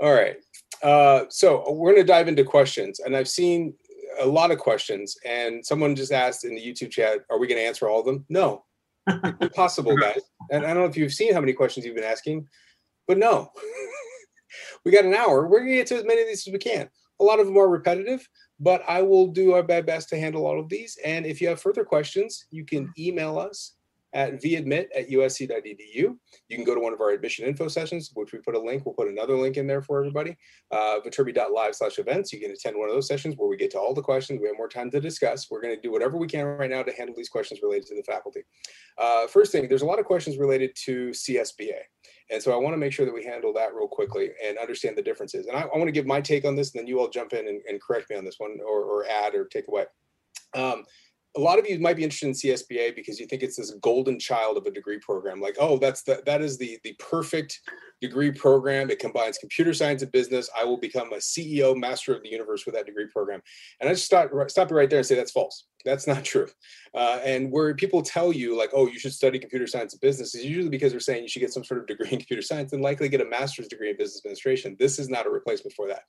[0.00, 0.36] All right.
[0.82, 3.74] Uh, so we're going to dive into questions, and I've seen
[4.20, 5.16] a lot of questions.
[5.24, 8.06] And someone just asked in the YouTube chat, "Are we going to answer all of
[8.06, 8.64] them?" No,
[9.40, 10.22] impossible, guys.
[10.50, 12.48] And I don't know if you've seen how many questions you've been asking,
[13.06, 13.52] but no,
[14.84, 15.46] we got an hour.
[15.46, 16.88] We're going to get to as many of these as we can.
[17.20, 18.28] A lot of them are repetitive,
[18.62, 20.96] but I will do our best to handle all of these.
[21.04, 23.74] And if you have further questions, you can email us
[24.14, 25.78] at vadmit at usc.edu.
[25.96, 26.16] You
[26.56, 28.84] can go to one of our admission info sessions, which we put a link.
[28.84, 30.36] We'll put another link in there for everybody.
[30.70, 32.32] Uh, viterbi.live slash events.
[32.32, 34.40] You can attend one of those sessions where we get to all the questions.
[34.40, 35.50] We have more time to discuss.
[35.50, 37.96] We're going to do whatever we can right now to handle these questions related to
[37.96, 38.42] the faculty.
[38.98, 41.80] Uh, first thing, there's a lot of questions related to CSBA.
[42.30, 44.96] And so I want to make sure that we handle that real quickly and understand
[44.96, 45.46] the differences.
[45.46, 47.32] And I, I want to give my take on this, and then you all jump
[47.32, 49.84] in and, and correct me on this one or, or add or take away.
[50.54, 50.84] Um,
[51.34, 54.18] a lot of you might be interested in CSBA because you think it's this golden
[54.18, 55.40] child of a degree program.
[55.40, 57.58] Like, oh, that's the that is the the perfect
[58.00, 58.90] degree program.
[58.90, 60.50] It combines computer science and business.
[60.58, 63.40] I will become a CEO, master of the universe with that degree program.
[63.80, 65.64] And I just stop stop it right there and say that's false.
[65.84, 66.48] That's not true.
[66.94, 70.34] Uh, and where people tell you, like, oh, you should study computer science and business,
[70.34, 72.72] is usually because they're saying you should get some sort of degree in computer science
[72.72, 74.76] and likely get a master's degree in business administration.
[74.78, 76.02] This is not a replacement for that.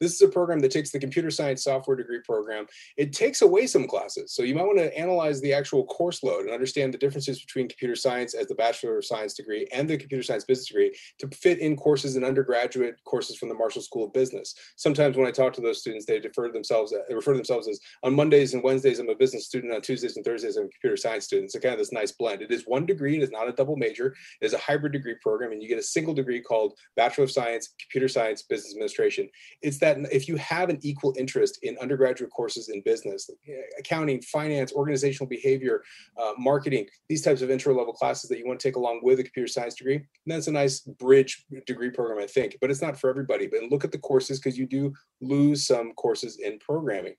[0.00, 2.66] This is a program that takes the computer science software degree program.
[2.96, 4.32] It takes away some classes.
[4.32, 7.68] So you might want to analyze the actual course load and understand the differences between
[7.68, 11.28] computer science as the Bachelor of Science degree and the computer science business degree to
[11.28, 14.54] fit in courses and undergraduate courses from the Marshall School of Business.
[14.76, 17.80] Sometimes when I talk to those students, they defer themselves, they refer to themselves as
[18.04, 19.74] on Mondays and Wednesdays, I'm a business student.
[19.74, 21.52] On Tuesdays and Thursdays, I'm a computer science student.
[21.52, 22.42] So kind of this nice blend.
[22.42, 23.16] It is one degree.
[23.16, 24.14] It is not a double major.
[24.40, 27.30] It is a hybrid degree program, and you get a single degree called Bachelor of
[27.30, 29.28] Science, Computer Science, Business Administration.
[29.62, 34.20] It's that if you have an equal interest in undergraduate courses in business, eh, accounting,
[34.22, 35.82] finance, organizational behavior,
[36.16, 39.20] uh, marketing, these types of intro level classes that you want to take along with
[39.20, 42.56] a computer science degree, that's a nice bridge degree program, I think.
[42.60, 43.46] But it's not for everybody.
[43.46, 47.14] But look at the courses because you do lose some courses in programming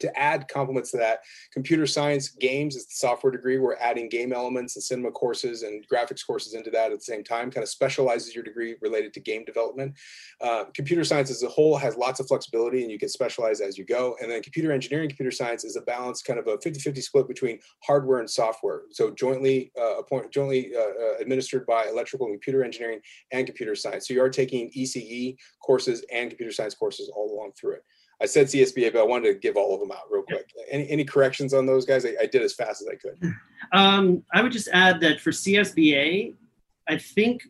[0.00, 1.20] to add complements to that
[1.52, 3.58] computer science games is the software degree.
[3.58, 7.24] We're adding game elements and cinema courses and graphics courses into that at the same
[7.24, 9.94] time kind of specializes your degree related to game development.
[10.40, 13.78] Uh, computer science as a whole has lots of flexibility and you can specialize as
[13.78, 14.16] you go.
[14.20, 17.58] And then computer engineering computer science is a balance kind of a 50-50 split between
[17.84, 18.82] hardware and software.
[18.90, 23.00] So jointly uh, appoint, jointly uh, uh administered by electrical and computer engineering
[23.32, 24.08] and computer science.
[24.08, 27.82] So you are taking ece courses and computer science courses all along through it
[28.20, 30.50] I said CSBA, but I wanted to give all of them out real quick.
[30.70, 32.06] Any any corrections on those guys?
[32.06, 33.34] I, I did as fast as I could.
[33.72, 36.34] Um, I would just add that for CSBA,
[36.88, 37.42] I think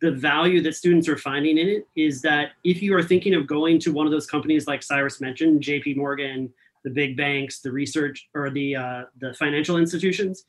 [0.00, 3.46] the value that students are finding in it is that if you are thinking of
[3.46, 6.52] going to one of those companies like Cyrus mentioned, JP Morgan,
[6.84, 10.44] the big banks, the research or the uh, the financial institutions,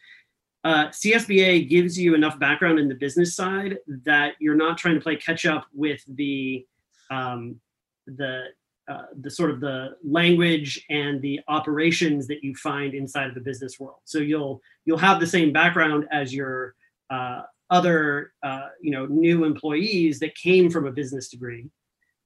[0.64, 5.02] uh, CSBA gives you enough background in the business side that you're not trying to
[5.02, 6.66] play catch up with the
[7.10, 7.60] um,
[8.06, 8.46] the
[8.88, 13.42] uh, the sort of the language and the operations that you find inside of the
[13.42, 14.00] business world.
[14.06, 16.74] So you'll you'll have the same background as your
[17.10, 21.70] uh, other uh, you know new employees that came from a business degree.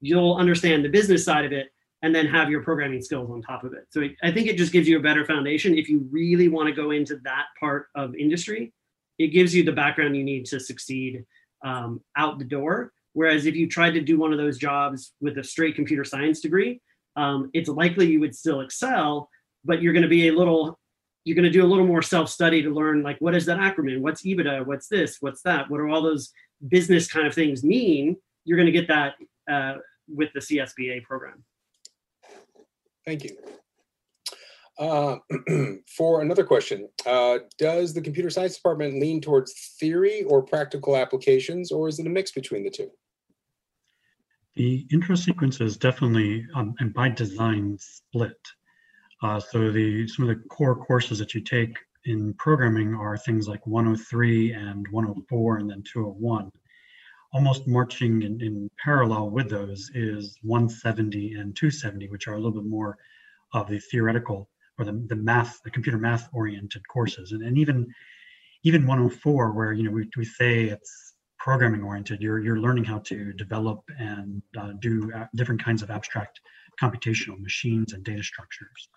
[0.01, 1.71] You'll understand the business side of it
[2.03, 3.87] and then have your programming skills on top of it.
[3.89, 6.73] So I think it just gives you a better foundation if you really want to
[6.73, 8.73] go into that part of industry.
[9.19, 11.25] It gives you the background you need to succeed
[11.63, 15.37] um, out the door Whereas if you tried to do one of those jobs with
[15.37, 16.81] a straight computer science degree,
[17.15, 19.29] um, it's likely you would still excel,
[19.65, 20.79] but you're going to be a little,
[21.25, 23.59] you're going to do a little more self study to learn like what is that
[23.59, 26.31] acronym, what's EBITDA, what's this, what's that, what are all those
[26.67, 28.15] business kind of things mean.
[28.45, 29.15] You're going to get that
[29.51, 31.43] uh, with the CSBA program.
[33.05, 33.37] Thank you.
[34.79, 35.17] Uh,
[35.95, 41.71] for another question, uh, does the computer science department lean towards theory or practical applications,
[41.71, 42.89] or is it a mix between the two?
[44.55, 48.37] The intro sequence is definitely, um, and by design, split.
[49.23, 53.47] Uh, so the some of the core courses that you take in programming are things
[53.47, 56.51] like 103 and 104 and then 201.
[57.33, 62.51] Almost marching in, in parallel with those is 170 and 270, which are a little
[62.51, 62.97] bit more
[63.53, 64.49] of the theoretical
[64.81, 67.31] or the, the math, the computer math oriented courses.
[67.31, 67.87] And, and even
[68.63, 72.99] even 104, where you know we, we say it's programming oriented, you're you're learning how
[72.99, 76.41] to develop and uh, do different kinds of abstract
[76.81, 78.89] computational machines and data structures.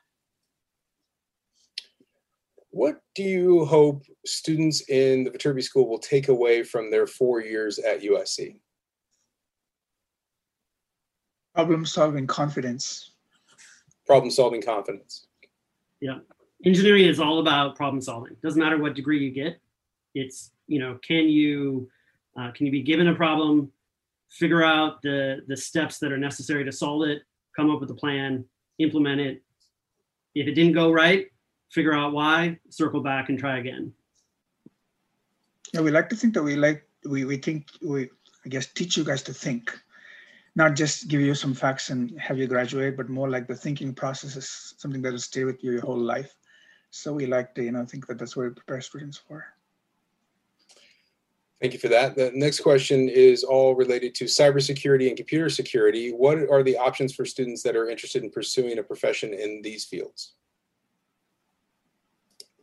[2.70, 7.40] What do you hope students in the Viterbi School will take away from their four
[7.40, 8.56] years at USC?
[11.54, 13.12] Problem solving confidence.
[14.06, 15.28] Problem solving confidence.
[16.04, 16.18] Yeah.
[16.66, 18.36] Engineering is all about problem solving.
[18.42, 19.58] Doesn't matter what degree you get.
[20.14, 21.88] It's, you know, can you
[22.38, 23.72] uh, can you be given a problem,
[24.28, 27.22] figure out the the steps that are necessary to solve it,
[27.56, 28.44] come up with a plan,
[28.78, 29.42] implement it.
[30.34, 31.28] If it didn't go right,
[31.70, 33.90] figure out why, circle back and try again.
[35.72, 38.10] Yeah, we like to think that we like we we think we
[38.44, 39.72] I guess teach you guys to think
[40.56, 43.92] not just give you some facts and have you graduate, but more like the thinking
[43.92, 46.36] process is something that will stay with you your whole life.
[46.90, 49.44] So we like to, you know, think that that's what we prepare students for.
[51.60, 52.14] Thank you for that.
[52.14, 56.10] The next question is all related to cybersecurity and computer security.
[56.10, 59.84] What are the options for students that are interested in pursuing a profession in these
[59.84, 60.34] fields?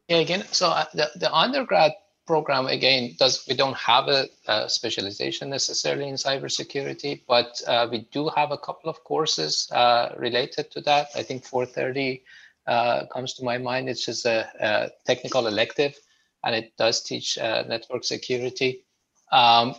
[0.08, 1.94] Yeah, again, so uh, the, the undergrad
[2.28, 8.08] program again does we don't have a, a specialization necessarily in cybersecurity, but uh, we
[8.12, 11.08] do have a couple of courses uh, related to that.
[11.16, 12.24] I think 430
[12.68, 13.90] uh, comes to my mind.
[13.90, 15.98] It's just a, a, technical elective,
[16.44, 18.86] and it does teach uh, network security.
[19.32, 19.76] Um,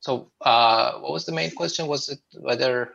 [0.00, 1.86] so, uh, what was the main question?
[1.86, 2.92] Was it whether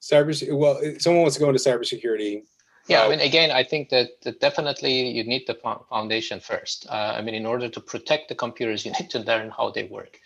[0.00, 0.32] cyber?
[0.56, 2.42] Well, someone wants to go into cybersecurity
[2.86, 5.54] Yeah, I mean, again, I think that, that definitely you need the
[5.88, 6.86] foundation first.
[6.88, 9.84] Uh, I mean, in order to protect the computers, you need to learn how they
[9.84, 10.18] work.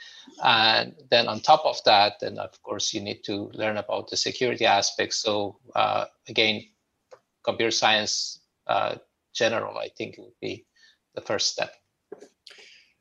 [0.43, 4.17] And then on top of that, then of course, you need to learn about the
[4.17, 5.19] security aspects.
[5.19, 6.65] So uh, again,
[7.45, 8.97] computer science uh,
[9.33, 10.67] general, I think would be
[11.15, 11.73] the first step.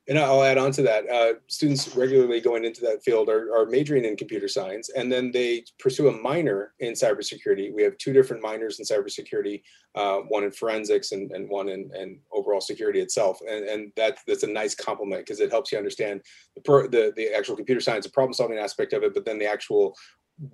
[0.09, 1.09] And I'll add on to that.
[1.09, 5.31] Uh, students regularly going into that field are, are, majoring in computer science, and then
[5.31, 7.73] they pursue a minor in cybersecurity.
[7.73, 9.61] We have two different minors in cybersecurity,
[9.95, 13.39] uh, one in forensics and, and one in, in overall security itself.
[13.49, 16.21] And, and that, that's a nice complement because it helps you understand
[16.55, 19.45] the, the, the actual computer science, the problem solving aspect of it, but then the
[19.45, 19.93] actual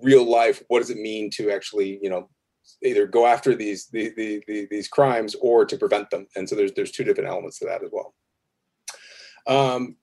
[0.02, 2.28] real life, what does it mean to actually, you know,
[2.82, 6.26] either go after these, the, the, the, these crimes or to prevent them.
[6.34, 8.14] And so there's, there's two different elements to that as well.
[9.46, 9.96] Um,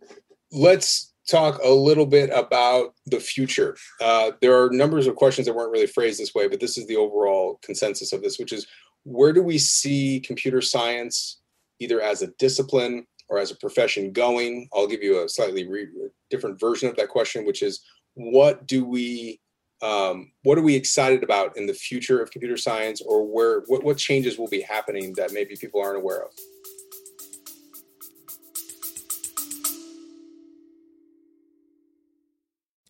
[0.52, 3.78] let's talk a little bit about the future.
[4.02, 6.88] Uh, there are numbers of questions that weren't really phrased this way, but this is
[6.88, 8.68] the overall consensus of this, which is
[9.04, 11.40] where do we see computer science
[11.80, 14.68] either as a discipline or as a profession going?
[14.74, 15.88] I'll give you a slightly re-
[16.30, 17.82] different version of that question, which is
[18.14, 19.40] what do we
[19.82, 23.84] um, what are we excited about in the future of computer science or where what,
[23.84, 26.30] what changes will be happening that maybe people aren't aware of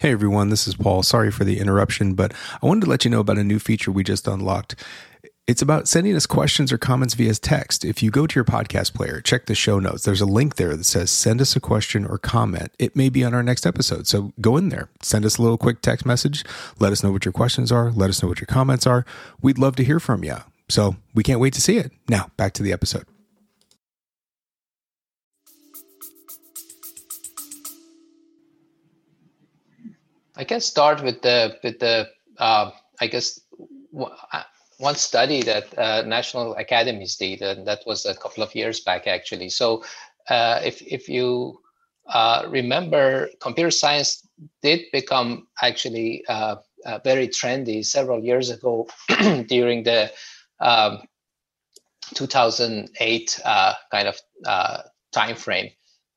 [0.01, 1.03] Hey everyone, this is Paul.
[1.03, 3.91] Sorry for the interruption, but I wanted to let you know about a new feature
[3.91, 4.73] we just unlocked.
[5.45, 7.85] It's about sending us questions or comments via text.
[7.85, 10.03] If you go to your podcast player, check the show notes.
[10.03, 12.71] There's a link there that says send us a question or comment.
[12.79, 14.07] It may be on our next episode.
[14.07, 16.43] So go in there, send us a little quick text message.
[16.79, 17.91] Let us know what your questions are.
[17.91, 19.05] Let us know what your comments are.
[19.39, 20.37] We'd love to hear from you.
[20.67, 21.91] So we can't wait to see it.
[22.09, 23.05] Now, back to the episode.
[30.35, 32.07] I can start with the with the
[32.37, 33.39] uh, I guess
[33.99, 34.43] uh,
[34.77, 39.07] one study that uh, national academies did, and that was a couple of years back
[39.07, 39.49] actually.
[39.49, 39.83] So
[40.29, 41.59] uh, if if you
[42.07, 44.27] uh, remember, computer science
[44.61, 46.55] did become actually uh,
[47.03, 48.87] very trendy several years ago
[49.47, 50.11] during the
[50.59, 50.99] um,
[52.15, 53.39] 2008
[53.91, 54.19] kind of
[55.11, 55.69] time frame.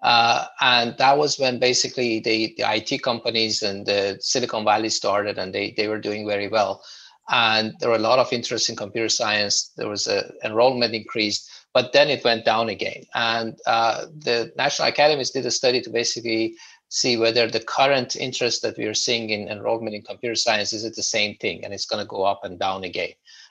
[0.04, 5.38] Uh, and that was when basically the, the IT companies and the Silicon Valley started
[5.38, 6.84] and they, they were doing very well.
[7.30, 9.72] And there were a lot of interest in computer science.
[9.78, 13.04] There was a enrollment increased, but then it went down again.
[13.14, 16.56] And uh, the National Academies did a study to basically
[16.90, 20.84] see whether the current interest that we are seeing in enrollment in computer science is
[20.84, 23.10] it the same thing and it's going to go up and down again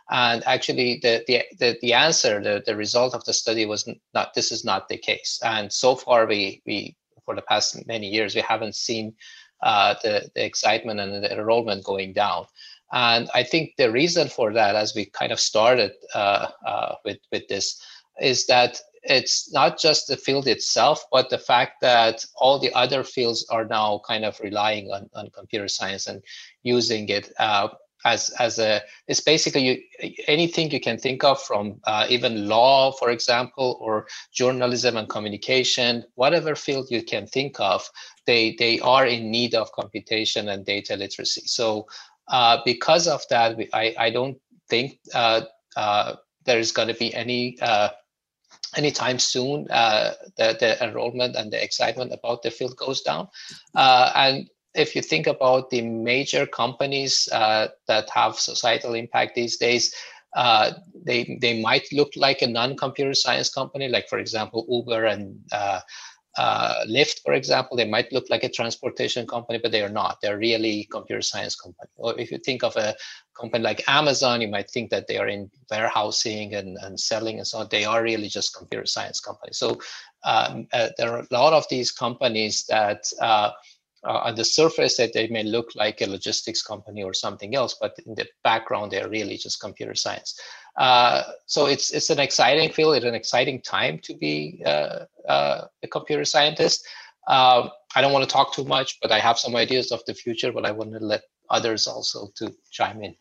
[0.09, 4.33] and actually, the, the, the, the, answer, the, the result of the study was not,
[4.33, 5.39] this is not the case.
[5.43, 6.95] And so far, we, we
[7.25, 9.13] for the past many years, we haven't seen
[9.61, 12.45] uh, the, the excitement and the enrollment going down.
[12.91, 17.19] And I think the reason for that, as we kind of started uh, uh, with,
[17.31, 17.81] with this,
[18.21, 23.03] is that it's not just the field itself, but the fact that all the other
[23.03, 26.21] fields are now kind of relying on, on computer science and
[26.61, 27.31] using it.
[27.39, 27.69] Uh,
[28.05, 29.81] as as a it's basically you,
[30.27, 36.03] anything you can think of from uh, even law for example or journalism and communication
[36.15, 37.89] whatever field you can think of
[38.25, 41.43] they they are in need of computation and data literacy.
[41.45, 41.87] So
[42.27, 44.37] uh, because of that i i don't
[44.69, 45.41] think uh,
[45.75, 47.89] uh there is going to be any uh,
[48.75, 53.27] anytime soon uh, the, the enrollment and the excitement about the field goes down.
[53.75, 59.93] And if you think about the major companies uh, that have societal impact these days,
[60.35, 60.71] uh,
[61.05, 65.79] they they might look like a non-computer science company, like for example Uber and uh,
[66.37, 67.77] uh, Lyft, for example.
[67.77, 70.19] They might look like a transportation company, but they are not.
[70.21, 71.89] They're really computer science company.
[71.97, 72.95] Or if you think of a
[73.39, 77.47] company like Amazon, you might think that they are in warehousing and, and selling and
[77.47, 77.67] so on.
[77.69, 79.57] They are really just computer science companies.
[79.57, 79.79] So
[80.23, 83.05] um, uh, there are a lot of these companies that
[84.05, 87.77] uh, on the surface that they may look like a logistics company or something else,
[87.79, 90.39] but in the background they're really just computer science.
[90.77, 92.95] Uh, so it's it's an exciting field.
[92.95, 96.85] It's an exciting time to be uh, uh a computer scientist.
[97.27, 100.13] Um, I don't want to talk too much, but I have some ideas of the
[100.13, 100.51] future.
[100.51, 103.15] But I want to let others also to chime in.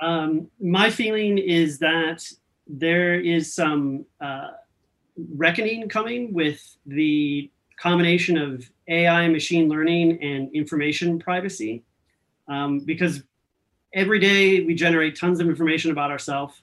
[0.00, 2.24] Um, my feeling is that
[2.68, 4.50] there is some uh,
[5.34, 7.50] reckoning coming with the
[7.80, 11.82] combination of AI, machine learning, and information privacy.
[12.48, 13.22] Um, because
[13.94, 16.62] every day we generate tons of information about ourselves.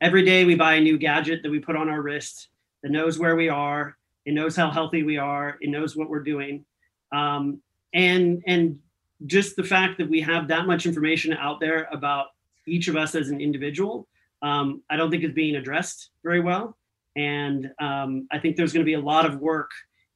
[0.00, 2.48] Every day we buy a new gadget that we put on our wrist
[2.82, 6.22] that knows where we are, it knows how healthy we are, it knows what we're
[6.22, 6.64] doing.
[7.12, 7.60] Um,
[7.92, 8.78] and and
[9.26, 12.26] just the fact that we have that much information out there about
[12.66, 14.06] each of us as an individual
[14.44, 16.76] um, I don't think is being addressed very well.
[17.16, 19.70] And um, I think there's going to be a lot of work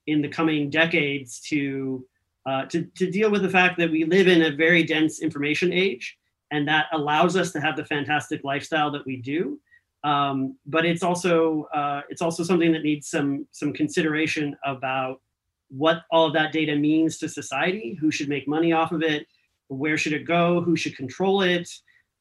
[0.09, 2.05] in the coming decades to,
[2.49, 5.73] uh, to, to deal with the fact that we live in a very dense information
[5.73, 6.17] age,
[6.51, 9.61] and that allows us to have the fantastic lifestyle that we do.
[10.05, 15.21] Um, but it's also uh, it's also something that needs some some consideration about
[15.83, 19.27] what all of that data means to society, who should make money off of it,
[19.69, 21.69] where should it go, who should control it.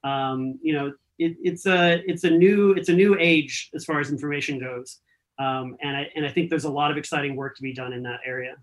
[0.04, 0.88] Um, you know,
[1.20, 5.00] it, it's a it's a new it's a new age as far as information goes,
[5.40, 7.94] um, and I and I think there's a lot of exciting work to be done
[7.94, 8.56] in that area.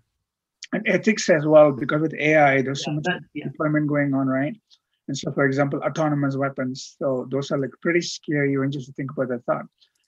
[0.73, 3.45] And ethics as well, because with AI, there's Yeah, so much that- yeah.
[3.47, 4.55] deployment going on, right?
[5.07, 6.95] And so, for example, autonomous weapons.
[6.97, 9.65] So those are like pretty scary when just to think about the thought.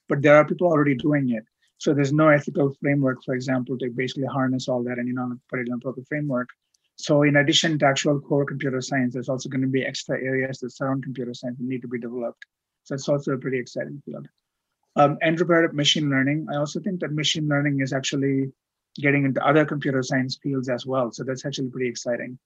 [0.08, 1.44] But there are people already doing it.
[1.78, 5.32] So there's no ethical framework, for example, to basically harness all that and you know
[5.48, 6.48] put it in a proper framework.
[6.96, 10.58] So in addition to actual core computer science, there's also going to be extra areas
[10.58, 12.44] that surround computer science that need to be developed.
[12.82, 14.26] So it's also a pretty exciting field.
[14.98, 16.48] Um, Andrew brought machine learning.
[16.52, 18.50] I also think that machine learning is actually
[18.96, 21.12] getting into other computer science fields as well.
[21.12, 22.36] So that's actually pretty exciting.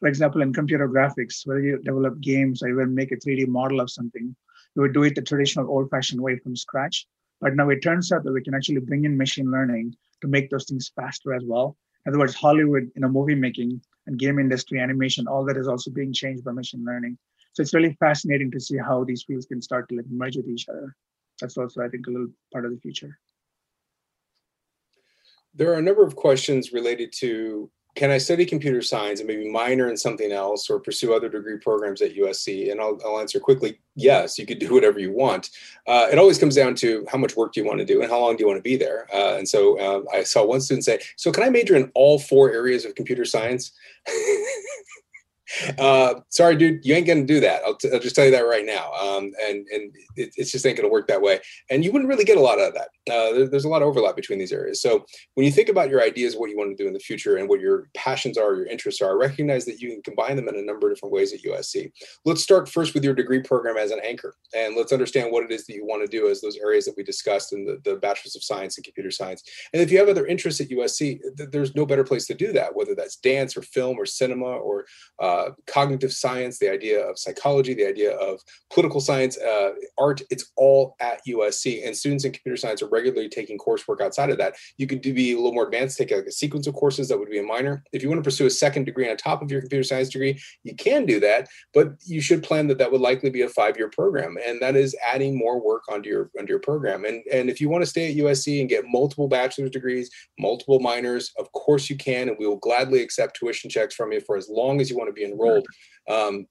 [0.00, 3.80] For example, in computer graphics, whether you develop games or even make a 3D model
[3.80, 4.34] of something,
[4.74, 7.06] you would do it the traditional old-fashioned way from scratch.
[7.40, 10.50] But now it turns out that we can actually bring in machine learning to make
[10.50, 11.76] those things faster as well.
[12.06, 15.68] In other words, Hollywood, you know, movie making and game industry, animation, all that is
[15.68, 17.18] also being changed by machine learning.
[17.52, 20.48] So it's really fascinating to see how these fields can start to like merge with
[20.48, 20.96] each other.
[21.40, 23.18] That's also, I think, a little part of the future.
[25.54, 29.50] There are a number of questions related to can I study computer science and maybe
[29.50, 32.70] minor in something else or pursue other degree programs at USC?
[32.70, 35.50] And I'll, I'll answer quickly yes, you could do whatever you want.
[35.86, 38.10] Uh, it always comes down to how much work do you want to do and
[38.10, 39.08] how long do you want to be there.
[39.12, 42.18] Uh, and so uh, I saw one student say, So, can I major in all
[42.18, 43.72] four areas of computer science?
[45.78, 47.62] uh, sorry, dude, you ain't gonna do that.
[47.66, 48.92] I'll, t- I'll just tell you that right now.
[48.94, 51.40] Um, and and it, it's just ain't gonna work that way.
[51.70, 52.88] And you wouldn't really get a lot out of that.
[53.12, 54.80] Uh, there, there's a lot of overlap between these areas.
[54.80, 57.36] So when you think about your ideas, what you want to do in the future,
[57.36, 60.56] and what your passions are, your interests are, recognize that you can combine them in
[60.56, 61.90] a number of different ways at USC.
[62.24, 65.52] Let's start first with your degree program as an anchor, and let's understand what it
[65.52, 67.96] is that you want to do as those areas that we discussed in the, the
[67.96, 69.42] bachelor's of science and computer science.
[69.72, 72.52] And if you have other interests at USC, th- there's no better place to do
[72.52, 74.86] that, whether that's dance or film or cinema or
[75.18, 78.40] uh, cognitive science, the idea of psychology, the idea of
[78.72, 80.22] political science, uh, art.
[80.30, 84.38] It's all at USC, and students in computer science are regularly taking coursework outside of
[84.38, 84.54] that.
[84.76, 87.18] You could do, be a little more advanced, take a, a sequence of courses that
[87.18, 87.82] would be a minor.
[87.92, 90.40] If you want to pursue a second degree on top of your computer science degree,
[90.64, 93.90] you can do that, but you should plan that that would likely be a five-year
[93.90, 97.04] program, and that is adding more work onto your onto your program.
[97.04, 100.80] And and if you want to stay at USC and get multiple bachelor's degrees, multiple
[100.80, 104.36] minors, of course you can, and we will gladly accept tuition checks from you for
[104.36, 105.66] as long as you want to be enrolled.
[106.08, 106.46] Um,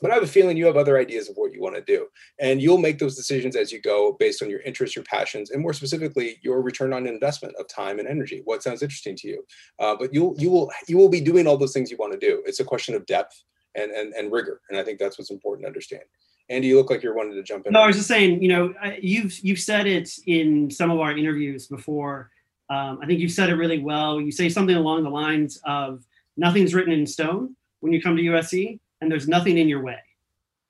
[0.00, 2.06] but I have a feeling you have other ideas of what you want to do,
[2.40, 5.60] and you'll make those decisions as you go based on your interests, your passions, and
[5.60, 8.42] more specifically, your return on investment of time and energy.
[8.44, 9.44] What sounds interesting to you?
[9.78, 12.18] Uh, but you'll you will you will be doing all those things you want to
[12.18, 12.42] do.
[12.46, 13.42] It's a question of depth
[13.74, 16.02] and and, and rigor, and I think that's what's important to understand.
[16.50, 17.72] Andy, you look like you're wanting to jump in.
[17.72, 21.16] No, I was just saying, you know, you've you've said it in some of our
[21.16, 22.30] interviews before.
[22.70, 24.20] Um, I think you've said it really well.
[24.20, 26.04] You say something along the lines of
[26.36, 29.98] nothing's written in stone when you come to USC, and there's nothing in your way.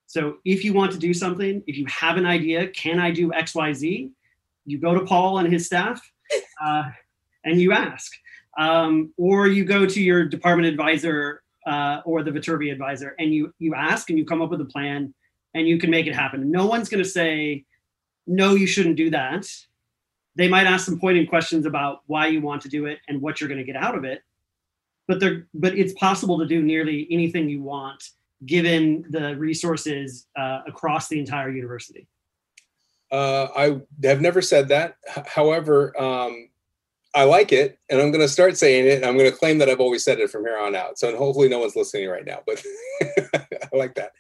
[0.07, 3.33] So if you want to do something, if you have an idea, can I do
[3.33, 4.11] X, Y, Z?
[4.65, 6.01] You go to Paul and his staff,
[6.65, 6.85] uh,
[7.45, 8.13] and you ask,
[8.59, 13.53] um, or you go to your department advisor uh, or the Viterbi advisor, and you
[13.59, 15.13] you ask, and you come up with a plan,
[15.55, 16.51] and you can make it happen.
[16.51, 17.65] No one's going to say,
[18.27, 19.47] no, you shouldn't do that.
[20.37, 23.41] They might ask some pointed questions about why you want to do it and what
[23.41, 24.23] you're going to get out of it.
[25.09, 28.05] But they're but it's possible to do nearly anything you want
[28.47, 32.07] given the resources uh, across the entire university.
[33.11, 34.97] Uh, I have never said that.
[35.17, 36.51] H- However, um,
[37.15, 39.05] I like it, and I'm going to start saying it.
[39.05, 40.99] I'm going to claim that I've always said it from here on out.
[40.99, 42.41] So and hopefully, no one's listening right now.
[42.47, 42.63] But
[43.03, 44.13] I like that.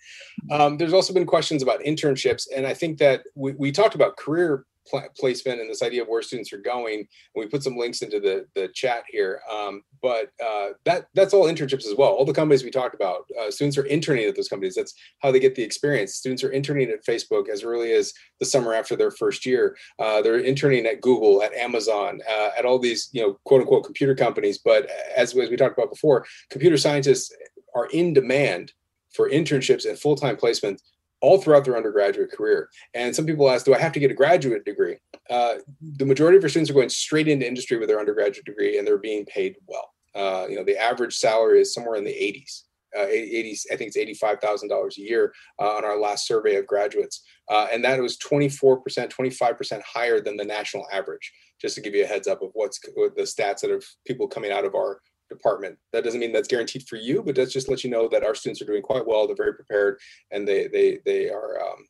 [0.51, 4.17] Um, there's also been questions about internships, and I think that we, we talked about
[4.17, 6.99] career pla placement and this idea of where students are going.
[6.99, 9.41] And we put some links into the the chat here.
[9.51, 12.11] Um, but uh, that that's all internships as well.
[12.11, 14.75] All the companies we talked about, uh, students are interning at those companies.
[14.75, 16.15] That's how they get the experience.
[16.15, 19.77] Students are interning at Facebook as early as the summer after their first year.
[19.99, 23.85] Uh, they're interning at Google, at Amazon, uh, at all these you know quote unquote
[23.85, 24.59] computer companies.
[24.59, 27.35] But as, as we talked about before, computer scientists
[27.75, 28.73] are in demand
[29.15, 30.81] for internships and full time placements
[31.21, 32.69] all throughout their undergraduate career.
[32.95, 34.97] And some people ask, do I have to get a graduate degree?
[35.29, 38.79] Uh, the majority of our students are going straight into industry with their undergraduate degree
[38.79, 39.91] and they're being paid well.
[40.15, 42.63] Uh, you know, the average salary is somewhere in the 80s
[42.97, 47.23] uh, 80, I think it's $85,000 a year uh, on our last survey of graduates.
[47.51, 52.05] Uh, and that was 24%, 25% higher than the national average, just to give you
[52.05, 55.01] a heads up of what's what the stats that of people coming out of our
[55.29, 55.79] department.
[55.93, 58.35] That doesn't mean that's guaranteed for you, but that's just let you know that our
[58.35, 59.27] students are doing quite well.
[59.27, 59.99] They're very prepared
[60.31, 61.87] and they, they, they are, um,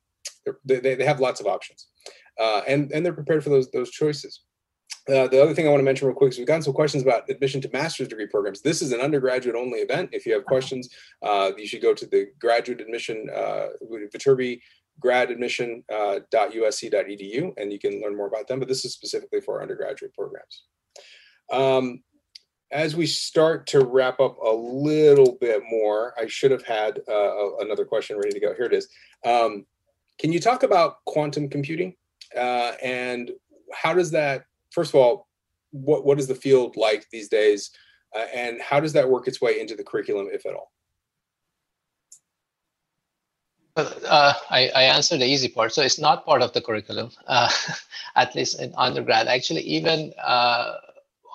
[0.64, 1.88] they, they have lots of options.
[2.40, 4.42] Uh, and, and they're prepared for those, those choices.
[5.08, 7.02] Uh, the other thing I want to mention real quick is we've gotten some questions
[7.02, 8.60] about admission to master's degree programs.
[8.60, 10.10] This is an undergraduate only event.
[10.12, 10.90] If you have questions,
[11.22, 13.68] uh, you should go to the graduate admission, uh,
[14.14, 14.60] Viterbi
[15.02, 18.58] gradadmission.usc.edu, uh, and you can learn more about them.
[18.58, 20.64] But this is specifically for our undergraduate programs.
[21.50, 22.02] Um,
[22.70, 27.56] as we start to wrap up a little bit more, I should have had uh,
[27.58, 28.54] another question ready to go.
[28.54, 28.88] Here it is.
[29.24, 29.66] Um,
[30.18, 31.94] can you talk about quantum computing
[32.36, 33.30] uh, and
[33.72, 35.28] how does that first of all,
[35.70, 37.70] what what is the field like these days,
[38.16, 40.72] uh, and how does that work its way into the curriculum, if at all?
[43.76, 45.72] Uh, I, I answered the easy part.
[45.72, 47.48] So it's not part of the curriculum, uh,
[48.16, 49.28] at least in undergrad.
[49.28, 50.74] Actually, even uh,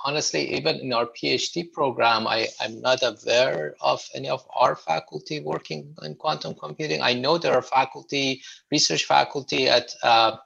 [0.03, 5.39] honestly, even in our PhD program, I, I'm not aware of any of our faculty
[5.39, 7.01] working in quantum computing.
[7.01, 8.41] I know there are faculty,
[8.71, 10.37] research faculty at uh,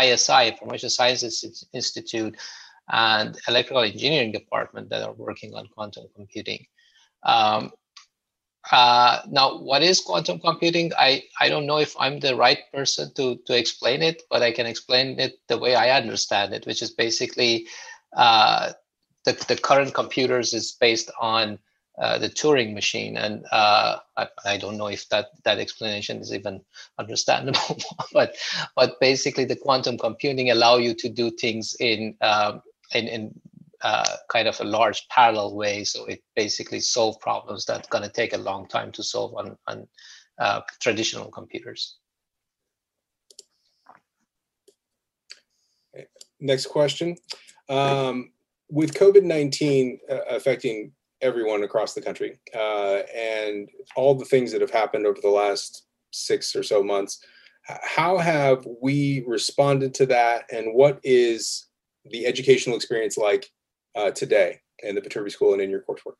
[0.00, 2.36] ISI, Information Sciences Institute,
[2.88, 6.66] and electrical engineering department that are working on quantum computing.
[7.22, 7.72] Um,
[8.70, 10.92] uh, now, what is quantum computing?
[10.98, 14.52] I, I don't know if I'm the right person to, to explain it, but I
[14.52, 17.68] can explain it the way I understand it, which is basically
[18.16, 18.72] uh,
[19.26, 21.58] the, the current computers is based on
[21.98, 26.32] uh, the Turing machine, and uh, I, I, don't know if that that explanation is
[26.32, 26.60] even
[26.98, 27.78] understandable,
[28.12, 28.36] but
[28.74, 32.62] but basically the quantum computing allow you to do things in um,
[32.94, 33.40] in, in
[33.82, 35.84] uh, kind of a large parallel way.
[35.84, 39.56] So it basically solve problems that's going to take a long time to solve on
[39.66, 39.88] on
[40.38, 41.96] uh, traditional computers.
[46.38, 47.16] Next question.
[47.70, 48.32] Um,
[48.68, 50.92] with COVID 19 uh, affecting
[51.22, 52.38] everyone across the country.
[52.54, 57.24] Uh, and all the things that have happened over the last six or so months,
[57.82, 60.44] how have we responded to that?
[60.52, 61.66] And what is
[62.10, 63.50] the educational experience like
[63.96, 66.14] uh, today in the Viterbi School and in your coursework?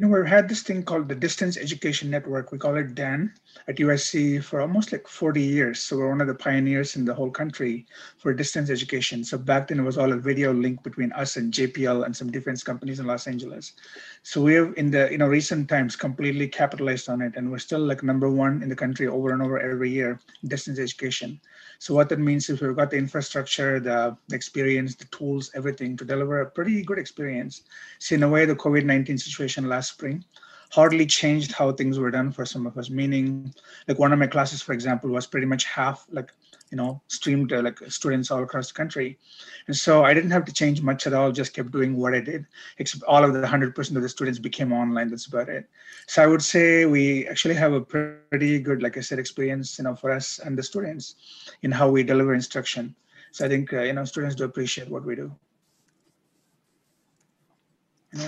[0.00, 2.52] You know, we've had this thing called the Distance Education Network.
[2.52, 3.34] We call it DEN
[3.68, 5.78] at USC for almost like 40 years.
[5.78, 7.84] So we're one of the pioneers in the whole country
[8.16, 9.22] for distance education.
[9.24, 12.30] So back then it was all a video link between us and JPL and some
[12.30, 13.74] defense companies in Los Angeles.
[14.22, 17.58] So we have in the you know recent times completely capitalized on it, and we're
[17.58, 21.38] still like number one in the country over and over every year distance education.
[21.78, 26.04] So what that means is we've got the infrastructure, the, experience, the tools, everything to
[26.04, 27.62] deliver a pretty good experience.
[27.98, 30.24] So in a way, the COVID-19 situation last spring
[30.70, 32.90] hardly changed how things were done for some of us.
[32.90, 33.52] Meaning,
[33.88, 36.30] like one of my classes, for example, was pretty much half like
[36.70, 39.18] you know streamed uh, like students all across the country.
[39.66, 42.20] And so i didn't have to change much at all just kept doing what i
[42.20, 42.46] did
[42.78, 45.10] except all of the 100% of the students became online.
[45.10, 45.68] That's about it.
[46.06, 49.84] So i would say we actually have a pretty good like i said experience you
[49.84, 51.16] know for us and the students
[51.62, 52.94] in how we deliver instruction.
[53.32, 55.32] So i think uh, you know students do appreciate what we do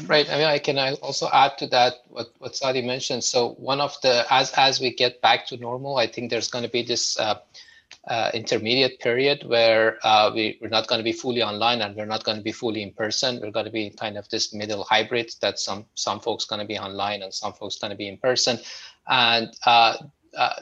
[0.07, 0.29] Right.
[0.31, 3.25] I mean, I can also add to that what, what Saty mentioned.
[3.25, 6.63] So one of the as as we get back to normal, I think there's going
[6.65, 7.41] to be this uh,
[8.07, 12.07] uh, intermediate period where uh, we, we're not going to be fully online and we're
[12.07, 13.41] not going to be fully in person.
[13.43, 16.67] We're going to be kind of this middle hybrid that some some folks going to
[16.67, 18.59] be online and some folks going to be in person.
[19.09, 19.97] And uh,
[20.37, 20.55] uh,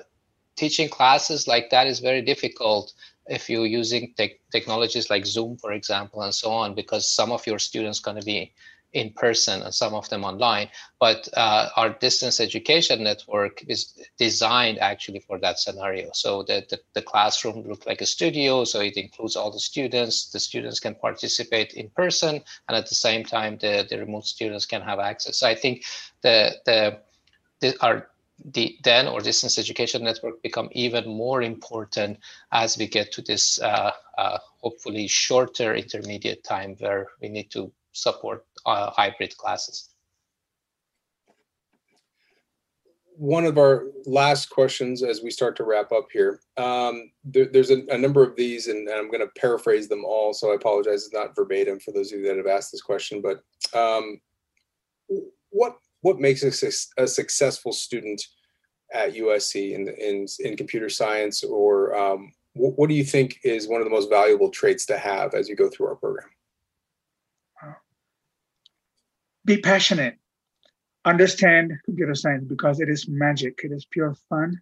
[0.57, 2.95] teaching classes like that is very difficult
[3.27, 7.47] if you're using te- technologies like Zoom, for example, and so on, because some of
[7.47, 8.53] your students going to be
[8.93, 10.69] in person and some of them online.
[10.99, 16.11] But uh, our distance education network is designed actually for that scenario.
[16.13, 20.31] So the, the, the, classroom looks like a studio, so it includes all the students.
[20.31, 24.67] The students can participate in person, and at the same time, the, the remote students
[24.67, 25.39] can have access.
[25.39, 25.85] So I think
[26.23, 26.99] the, the,
[27.61, 28.09] the our
[28.53, 32.19] the DEN or distance education network become even more important
[32.53, 37.71] as we get to this uh, uh, hopefully shorter intermediate time where we need to
[37.93, 39.91] support uh, hybrid classes.
[43.17, 46.41] One of our last questions as we start to wrap up here.
[46.57, 50.07] Um, there, there's a, a, number of these, and, and I'm going to paraphrase them
[50.07, 51.05] all, so I apologize.
[51.05, 53.43] It's not verbatim for those of you that have asked this question, but
[53.79, 54.21] um,
[55.51, 58.23] what what makes a, a successful student
[58.95, 63.69] at USC in in, in computer science, or um, what, what do you think is
[63.69, 66.29] one of the most valuable traits to have as you go through our program?
[69.51, 70.17] Be passionate
[71.05, 73.61] understand computer science because it is magic.
[73.65, 74.61] It is pure fun.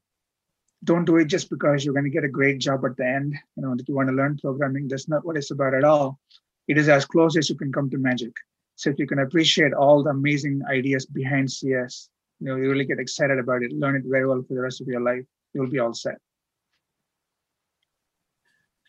[0.84, 3.34] Don't do it just because you're going to get a great job at the end.
[3.56, 4.86] You know that you want to learn programming.
[4.86, 6.20] That's not what it's about at all.
[6.68, 8.32] It is as close as you can come to magic.
[8.76, 12.08] So if you can appreciate all the amazing ideas behind CS,
[12.38, 13.72] you know you really get excited about it.
[13.72, 15.24] Learn it very well for the rest of your life.
[15.54, 16.18] You'll be all set.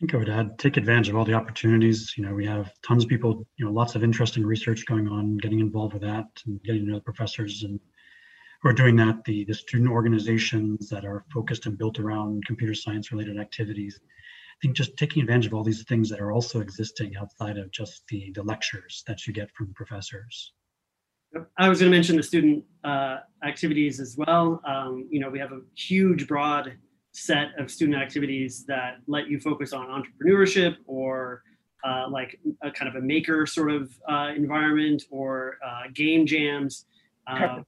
[0.00, 2.14] I think I would add take advantage of all the opportunities.
[2.16, 5.36] You know, we have tons of people, you know, lots of interesting research going on,
[5.36, 7.78] getting involved with that and getting to know the professors and
[8.62, 12.72] who are doing that, the, the student organizations that are focused and built around computer
[12.72, 14.00] science related activities.
[14.02, 17.70] I think just taking advantage of all these things that are also existing outside of
[17.70, 20.54] just the, the lectures that you get from professors.
[21.58, 24.62] I was going to mention the student uh, activities as well.
[24.66, 26.78] Um, you know, we have a huge, broad
[27.12, 31.42] set of student activities that let you focus on entrepreneurship or
[31.84, 36.86] uh, like a kind of a maker sort of uh, environment or uh, game jams.
[37.26, 37.60] Uh,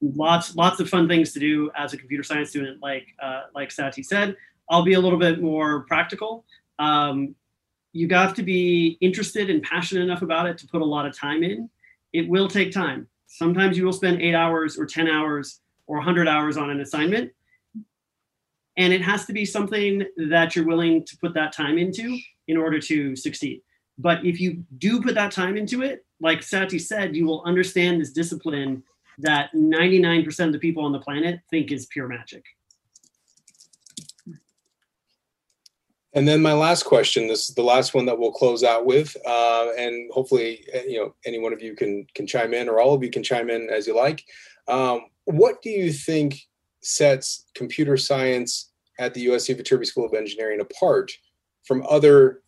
[0.00, 2.80] lots, lots of fun things to do as a computer science student.
[2.82, 4.36] Like, uh, like Saty said,
[4.70, 6.44] I'll be a little bit more practical.
[6.78, 7.34] Um,
[7.92, 11.16] you have to be interested and passionate enough about it to put a lot of
[11.16, 11.68] time in.
[12.12, 13.06] It will take time.
[13.26, 17.32] Sometimes you will spend eight hours or 10 hours or 100 hours on an assignment
[18.76, 22.18] and it has to be something that you're willing to put that time into
[22.48, 23.62] in order to succeed.
[23.98, 28.00] But if you do put that time into it like Saty said you will understand
[28.00, 28.82] this discipline
[29.18, 32.44] that 99% of the people on the planet think is pure magic.
[36.14, 39.16] And then my last question this is the last one that we'll close out with
[39.26, 42.80] uh, and hopefully uh, you know any one of you can can chime in or
[42.80, 44.22] all of you can chime in as you like.
[44.68, 46.46] Um, what do you think
[46.82, 51.10] sets computer science at the USC Viterbi School of Engineering apart
[51.64, 52.42] from other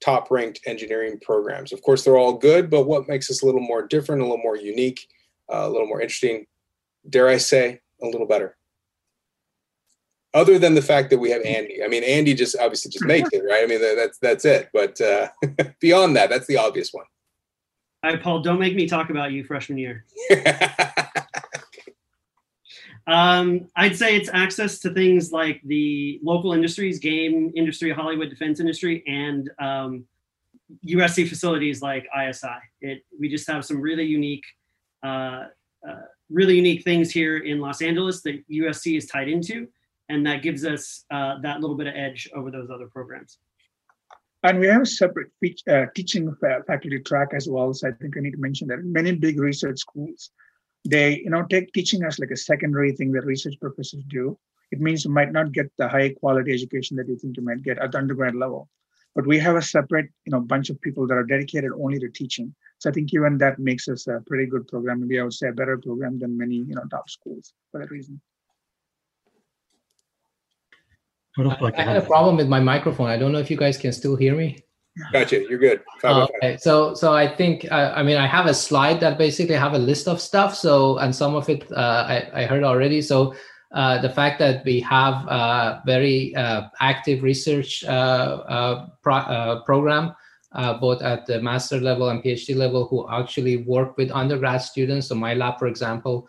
[0.00, 1.72] top ranked engineering programs?
[1.72, 4.38] Of course, they're all good, but what makes us a little more different, a little
[4.38, 5.08] more unique,
[5.52, 6.46] uh, a little more interesting,
[7.08, 8.56] dare I say, a little better?
[10.34, 13.30] Other than the fact that we have Andy, I mean, Andy just obviously just makes
[13.32, 13.64] it, right?
[13.64, 14.68] I mean, that's that's it.
[14.74, 15.28] But uh,
[15.80, 17.06] beyond that, that's the obvious one.
[18.04, 20.04] All right, Paul, don't make me talk about you freshman year.
[23.08, 28.60] Um, I'd say it's access to things like the local industries, game industry, Hollywood defense
[28.60, 30.04] industry, and um,
[30.86, 32.58] USC facilities like ISI.
[32.82, 34.44] It we just have some really unique,
[35.02, 35.46] uh,
[35.88, 39.68] uh, really unique things here in Los Angeles that USC is tied into,
[40.10, 43.38] and that gives us uh, that little bit of edge over those other programs.
[44.42, 45.30] And we have a separate
[45.66, 47.72] uh, teaching faculty track as well.
[47.72, 50.30] So I think I need to mention that many big research schools
[50.84, 54.38] they you know take teaching as like a secondary thing that research professors do
[54.70, 57.62] it means you might not get the high quality education that you think you might
[57.62, 58.68] get at the undergrad level
[59.14, 62.08] but we have a separate you know bunch of people that are dedicated only to
[62.08, 65.32] teaching so i think even that makes us a pretty good program maybe i would
[65.32, 68.20] say a better program than many you know top schools for that reason
[71.76, 73.08] I had a problem with my microphone.
[73.08, 74.64] I don't know if you guys can still hear me.
[75.12, 75.44] Gotcha.
[75.48, 75.82] You're good.
[76.04, 76.56] okay.
[76.58, 79.78] So, so I think, uh, I mean, I have a slide that basically have a
[79.78, 80.54] list of stuff.
[80.54, 83.02] So, and some of it uh, I, I heard already.
[83.02, 83.34] So,
[83.72, 87.88] uh, the fact that we have a very uh, active research uh,
[88.48, 90.14] uh, pro- program,
[90.80, 95.08] both at the master level and PhD level, who actually work with undergrad students.
[95.08, 96.26] So, my lab, for example,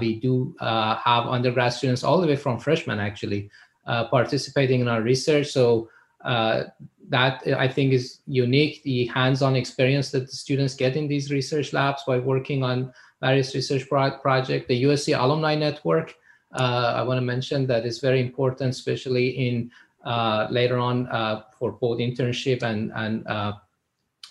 [0.00, 3.50] we do have undergrad students all the way from freshmen actually
[3.84, 5.48] participating in our research.
[5.48, 5.88] So,
[6.24, 6.64] uh,
[7.08, 8.82] that I think is unique.
[8.82, 13.54] The hands-on experience that the students get in these research labs by working on various
[13.54, 14.68] research pro- projects.
[14.68, 16.14] The USC Alumni Network,
[16.52, 19.70] uh, I want to mention that is very important, especially in
[20.04, 23.54] uh, later on uh, for both internship and and uh,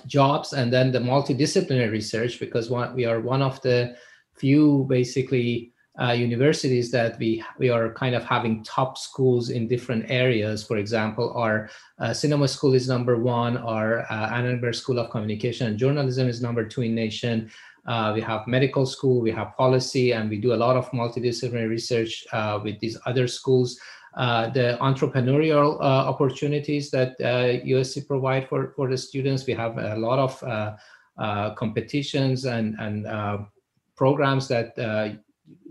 [0.06, 3.96] jobs, and then the multidisciplinary research because we are one of the
[4.36, 10.06] few basically uh, universities that we we are kind of having top schools in different
[10.10, 10.64] areas.
[10.64, 11.70] For example, our
[12.00, 13.58] uh, cinema school is number one.
[13.58, 17.50] Our uh, Annenberg School of Communication and Journalism is number two in nation.
[17.88, 21.70] Uh, we have medical school, we have policy, and we do a lot of multidisciplinary
[21.70, 23.80] research uh, with these other schools.
[24.18, 30.20] Uh, the entrepreneurial opportunities that USC provide for, for the students, we have a lot
[30.20, 33.48] of competitions and, and
[33.96, 34.76] programs that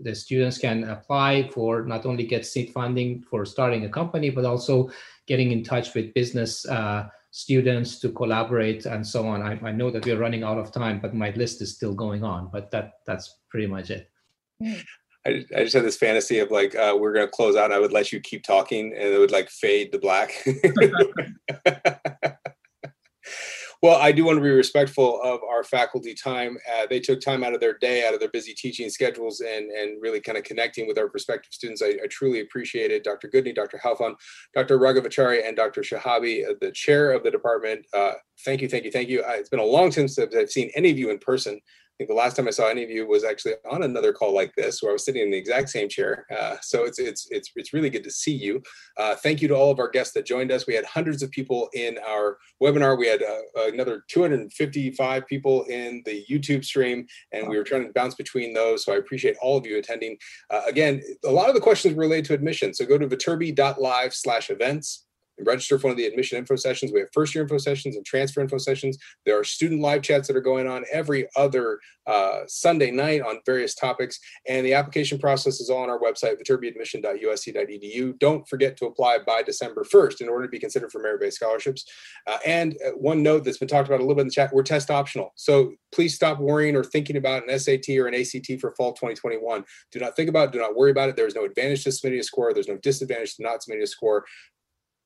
[0.01, 4.45] the students can apply for not only get seed funding for starting a company, but
[4.45, 4.89] also
[5.27, 9.41] getting in touch with business uh, students to collaborate and so on.
[9.41, 12.23] I, I, know that we're running out of time, but my list is still going
[12.23, 12.49] on.
[12.51, 14.09] But that that's pretty much it.
[15.25, 17.65] I, I just had this fantasy of like uh, we're gonna close out.
[17.65, 20.31] And I would let you keep talking, and it would like fade to black.
[23.83, 26.57] Well, I do want to be respectful of our faculty time.
[26.71, 29.69] Uh, they took time out of their day, out of their busy teaching schedules, and
[29.69, 31.83] and really kind of connecting with our prospective students.
[31.83, 33.03] I, I truly appreciate it.
[33.03, 33.27] Dr.
[33.27, 33.79] Goodney, Dr.
[33.83, 34.15] Halfon,
[34.53, 34.79] Dr.
[34.79, 35.81] Raghavachary, and Dr.
[35.81, 37.85] Shahabi, uh, the chair of the department.
[37.93, 38.13] Uh,
[38.43, 39.21] thank you, thank you, thank you.
[39.21, 41.59] Uh, it's been a long time since I've seen any of you in person
[41.97, 44.53] think the last time I saw any of you was actually on another call like
[44.55, 46.25] this, where I was sitting in the exact same chair.
[46.35, 48.61] Uh, so it's it's it's it's really good to see you.
[48.97, 50.67] Uh, thank you to all of our guests that joined us.
[50.67, 52.97] We had hundreds of people in our webinar.
[52.97, 57.93] We had uh, another 255 people in the YouTube stream, and we were trying to
[57.93, 58.85] bounce between those.
[58.85, 60.17] So I appreciate all of you attending.
[60.51, 62.73] Uh, again, a lot of the questions relate to admission.
[62.73, 65.06] So go to viterbi.live/events
[65.45, 66.91] register for one of the admission info sessions.
[66.91, 68.97] We have first year info sessions and transfer info sessions.
[69.25, 73.39] There are student live chats that are going on every other uh, Sunday night on
[73.45, 74.19] various topics.
[74.47, 78.17] And the application process is all on our website, viterbiadmission.usc.edu.
[78.19, 81.35] Don't forget to apply by December 1st in order to be considered for merit based
[81.35, 81.85] scholarships.
[82.25, 84.53] Uh, and uh, one note that's been talked about a little bit in the chat
[84.53, 85.33] we're test optional.
[85.35, 89.65] So please stop worrying or thinking about an SAT or an ACT for fall 2021.
[89.91, 91.15] Do not think about it, do not worry about it.
[91.15, 93.87] There is no advantage to submitting a score, there's no disadvantage to not submitting a
[93.87, 94.23] score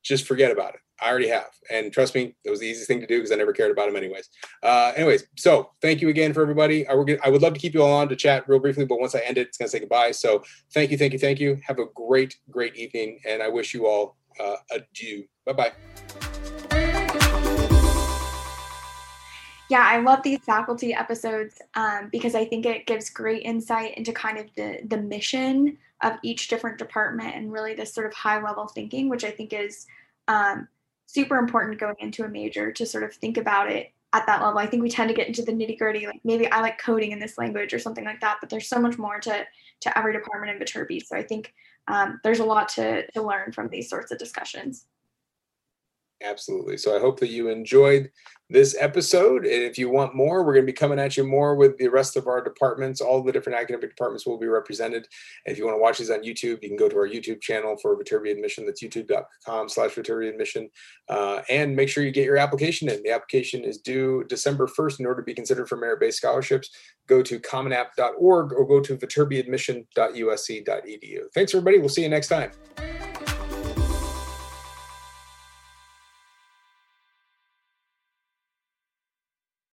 [0.03, 0.81] just forget about it.
[1.01, 1.49] I already have.
[1.71, 3.87] And trust me, it was the easiest thing to do because I never cared about
[3.87, 4.29] them anyways.
[4.61, 6.87] Uh, anyways, so thank you again for everybody.
[6.87, 9.15] I, I would love to keep you all on to chat real briefly, but once
[9.15, 10.11] I end it, it's going to say goodbye.
[10.11, 10.43] So
[10.73, 11.59] thank you, thank you, thank you.
[11.65, 13.19] Have a great, great evening.
[13.27, 15.25] And I wish you all uh, adieu.
[15.45, 15.71] Bye bye.
[19.71, 24.11] Yeah, I love these faculty episodes um, because I think it gives great insight into
[24.11, 28.43] kind of the the mission of each different department and really this sort of high
[28.43, 29.87] level thinking, which I think is
[30.27, 30.67] um,
[31.05, 34.59] super important going into a major to sort of think about it at that level.
[34.59, 37.13] I think we tend to get into the nitty gritty, like maybe I like coding
[37.13, 39.45] in this language or something like that, but there's so much more to
[39.79, 41.01] to every department in Viterbi.
[41.01, 41.53] So I think
[41.87, 44.85] um, there's a lot to to learn from these sorts of discussions.
[46.23, 46.77] Absolutely.
[46.77, 48.11] So I hope that you enjoyed
[48.51, 49.45] this episode.
[49.45, 51.87] And if you want more, we're going to be coming at you more with the
[51.87, 52.99] rest of our departments.
[53.01, 55.07] All the different academic departments will be represented.
[55.45, 57.39] And if you want to watch these on YouTube, you can go to our YouTube
[57.41, 58.65] channel for Viterbi Admission.
[58.65, 60.69] That's youtube.com slash Viterbi Admission.
[61.09, 63.01] Uh, and make sure you get your application in.
[63.03, 66.69] The application is due December 1st in order to be considered for merit-based scholarships.
[67.07, 71.19] Go to commonapp.org or go to viterbiadmission.usc.edu.
[71.33, 71.79] Thanks, everybody.
[71.79, 72.51] We'll see you next time.